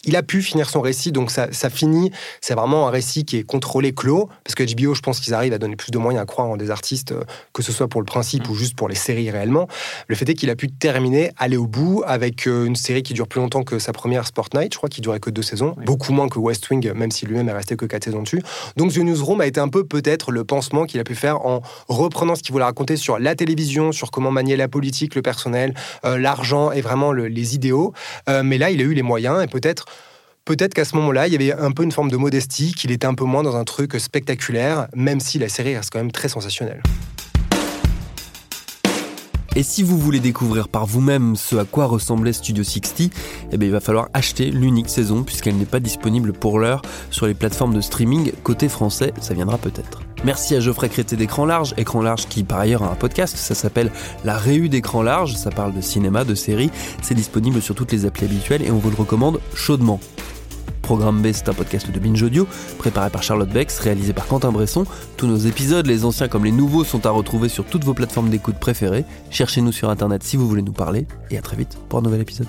il 0.04 0.16
a 0.16 0.22
pu 0.22 0.42
finir 0.42 0.70
son 0.70 0.80
récit, 0.80 1.12
donc 1.12 1.30
ça, 1.30 1.48
finit. 1.70 2.10
C'est 2.40 2.54
vraiment 2.54 2.86
un 2.88 2.90
récit 2.90 3.24
qui 3.24 3.36
est 3.36 3.42
contrôlé, 3.42 3.92
clos, 3.92 4.28
parce 4.44 4.54
que 4.54 4.62
HBO, 4.62 4.94
je 4.94 5.00
pense 5.00 5.20
qu'ils 5.20 5.34
arrivent 5.34 5.52
à 5.52 5.58
donner 5.58 5.76
plus 5.76 5.90
de 5.90 5.98
moyens 5.98 6.22
à 6.22 6.26
croire 6.26 6.48
en 6.48 6.56
des 6.56 6.70
artistes, 6.70 7.12
euh, 7.12 7.24
que 7.52 7.62
ce 7.62 7.72
soit 7.72 7.88
pour 7.88 8.00
le 8.00 8.04
principe 8.04 8.48
mm. 8.48 8.50
ou 8.50 8.54
juste 8.54 8.76
pour 8.76 8.88
les 8.88 8.94
séries 8.94 9.30
réellement. 9.30 9.68
Le 10.06 10.14
fait 10.14 10.28
est 10.28 10.34
qu'il 10.34 10.50
a 10.50 10.56
pu 10.56 10.70
terminer, 10.70 11.32
aller 11.36 11.56
au 11.56 11.66
bout, 11.66 12.02
avec 12.06 12.46
euh, 12.46 12.64
une 12.64 12.76
série 12.76 13.02
qui 13.02 13.12
dure 13.12 13.26
plus 13.26 13.40
longtemps 13.40 13.64
que 13.64 13.78
sa 13.78 13.92
première 13.92 14.26
Sport 14.26 14.48
Night, 14.54 14.72
je 14.72 14.78
crois, 14.78 14.88
qui 14.88 15.00
durait 15.00 15.20
que 15.20 15.30
deux 15.30 15.42
saisons, 15.42 15.74
beaucoup 15.84 16.12
moins 16.12 16.28
que 16.28 16.38
West 16.38 16.70
Wing, 16.70 16.92
même 16.92 17.10
si 17.10 17.26
lui-même 17.26 17.48
est 17.48 17.52
resté 17.52 17.76
que 17.76 17.84
quatre 17.84 18.04
saisons 18.04 18.22
dessus. 18.22 18.42
Donc 18.76 18.92
The 18.92 18.98
Newsroom 18.98 19.40
a 19.40 19.46
été 19.46 19.60
un 19.60 19.68
peu 19.68 19.84
peut-être 19.84 20.30
le 20.30 20.44
pansement 20.44 20.86
qu'il 20.86 21.00
a 21.00 21.04
pu 21.04 21.16
faire 21.16 21.44
en 21.44 21.60
reprenant 21.88 22.36
ce 22.36 22.42
qu'il 22.42 22.52
voulait 22.52 22.64
raconter 22.64 22.96
sur 22.96 23.18
la 23.18 23.34
télévision, 23.34 23.92
sur 23.92 24.10
comment 24.10 24.30
manier 24.30 24.56
la 24.56 24.68
politique, 24.68 25.14
le 25.14 25.22
personnel, 25.22 25.74
euh, 26.04 26.18
l'argent 26.18 26.70
et 26.70 26.80
vraiment 26.80 27.12
les 27.12 27.54
idéaux. 27.54 27.92
mais 28.28 28.58
là, 28.58 28.70
il 28.70 28.80
a 28.80 28.84
eu 28.84 28.94
les 28.94 29.02
moyens 29.02 29.42
et 29.42 29.46
peut-être 29.46 29.87
Peut-être 30.48 30.72
qu'à 30.72 30.86
ce 30.86 30.96
moment-là, 30.96 31.26
il 31.26 31.34
y 31.34 31.36
avait 31.36 31.52
un 31.52 31.72
peu 31.72 31.82
une 31.82 31.92
forme 31.92 32.10
de 32.10 32.16
modestie, 32.16 32.72
qu'il 32.72 32.90
était 32.90 33.06
un 33.06 33.12
peu 33.12 33.24
moins 33.24 33.42
dans 33.42 33.54
un 33.54 33.64
truc 33.64 34.00
spectaculaire, 34.00 34.88
même 34.94 35.20
si 35.20 35.38
la 35.38 35.50
série 35.50 35.76
reste 35.76 35.90
quand 35.92 35.98
même 35.98 36.10
très 36.10 36.30
sensationnelle. 36.30 36.82
Et 39.56 39.62
si 39.62 39.82
vous 39.82 39.98
voulez 39.98 40.20
découvrir 40.20 40.68
par 40.68 40.86
vous-même 40.86 41.36
ce 41.36 41.56
à 41.56 41.66
quoi 41.66 41.84
ressemblait 41.84 42.32
Studio 42.32 42.64
60, 42.64 43.12
eh 43.52 43.58
bien, 43.58 43.68
il 43.68 43.72
va 43.72 43.80
falloir 43.80 44.08
acheter 44.14 44.50
l'unique 44.50 44.88
saison 44.88 45.22
puisqu'elle 45.22 45.56
n'est 45.56 45.66
pas 45.66 45.80
disponible 45.80 46.32
pour 46.32 46.58
l'heure 46.58 46.80
sur 47.10 47.26
les 47.26 47.34
plateformes 47.34 47.74
de 47.74 47.82
streaming. 47.82 48.32
Côté 48.42 48.70
français, 48.70 49.12
ça 49.20 49.34
viendra 49.34 49.58
peut-être. 49.58 50.00
Merci 50.24 50.54
à 50.54 50.60
Geoffrey 50.60 50.88
Crété 50.88 51.16
d'Écran 51.16 51.44
Large, 51.44 51.74
Écran 51.76 52.00
Large 52.00 52.26
qui 52.26 52.42
par 52.42 52.58
ailleurs 52.58 52.84
a 52.84 52.90
un 52.90 52.94
podcast, 52.94 53.36
ça 53.36 53.54
s'appelle 53.54 53.92
La 54.24 54.38
Réu 54.38 54.70
d'Écran 54.70 55.02
Large, 55.02 55.34
ça 55.34 55.50
parle 55.50 55.74
de 55.74 55.82
cinéma, 55.82 56.24
de 56.24 56.34
séries, 56.34 56.70
c'est 57.02 57.14
disponible 57.14 57.60
sur 57.60 57.74
toutes 57.74 57.92
les 57.92 58.06
applis 58.06 58.24
habituelles 58.24 58.62
et 58.62 58.70
on 58.70 58.78
vous 58.78 58.88
le 58.88 58.96
recommande 58.96 59.40
chaudement. 59.54 60.00
Programme 60.88 61.20
B, 61.20 61.32
c'est 61.34 61.50
un 61.50 61.52
podcast 61.52 61.90
de 61.90 61.98
Binge 61.98 62.22
Audio, 62.22 62.48
préparé 62.78 63.10
par 63.10 63.22
Charlotte 63.22 63.50
Bex, 63.50 63.78
réalisé 63.78 64.14
par 64.14 64.26
Quentin 64.26 64.50
Bresson. 64.50 64.86
Tous 65.18 65.26
nos 65.26 65.36
épisodes, 65.36 65.86
les 65.86 66.06
anciens 66.06 66.28
comme 66.28 66.46
les 66.46 66.50
nouveaux, 66.50 66.82
sont 66.82 67.04
à 67.04 67.10
retrouver 67.10 67.50
sur 67.50 67.66
toutes 67.66 67.84
vos 67.84 67.92
plateformes 67.92 68.30
d'écoute 68.30 68.56
préférées. 68.58 69.04
Cherchez-nous 69.28 69.72
sur 69.72 69.90
Internet 69.90 70.22
si 70.22 70.38
vous 70.38 70.48
voulez 70.48 70.62
nous 70.62 70.72
parler, 70.72 71.06
et 71.30 71.36
à 71.36 71.42
très 71.42 71.58
vite 71.58 71.76
pour 71.90 71.98
un 71.98 72.02
nouvel 72.02 72.22
épisode. 72.22 72.48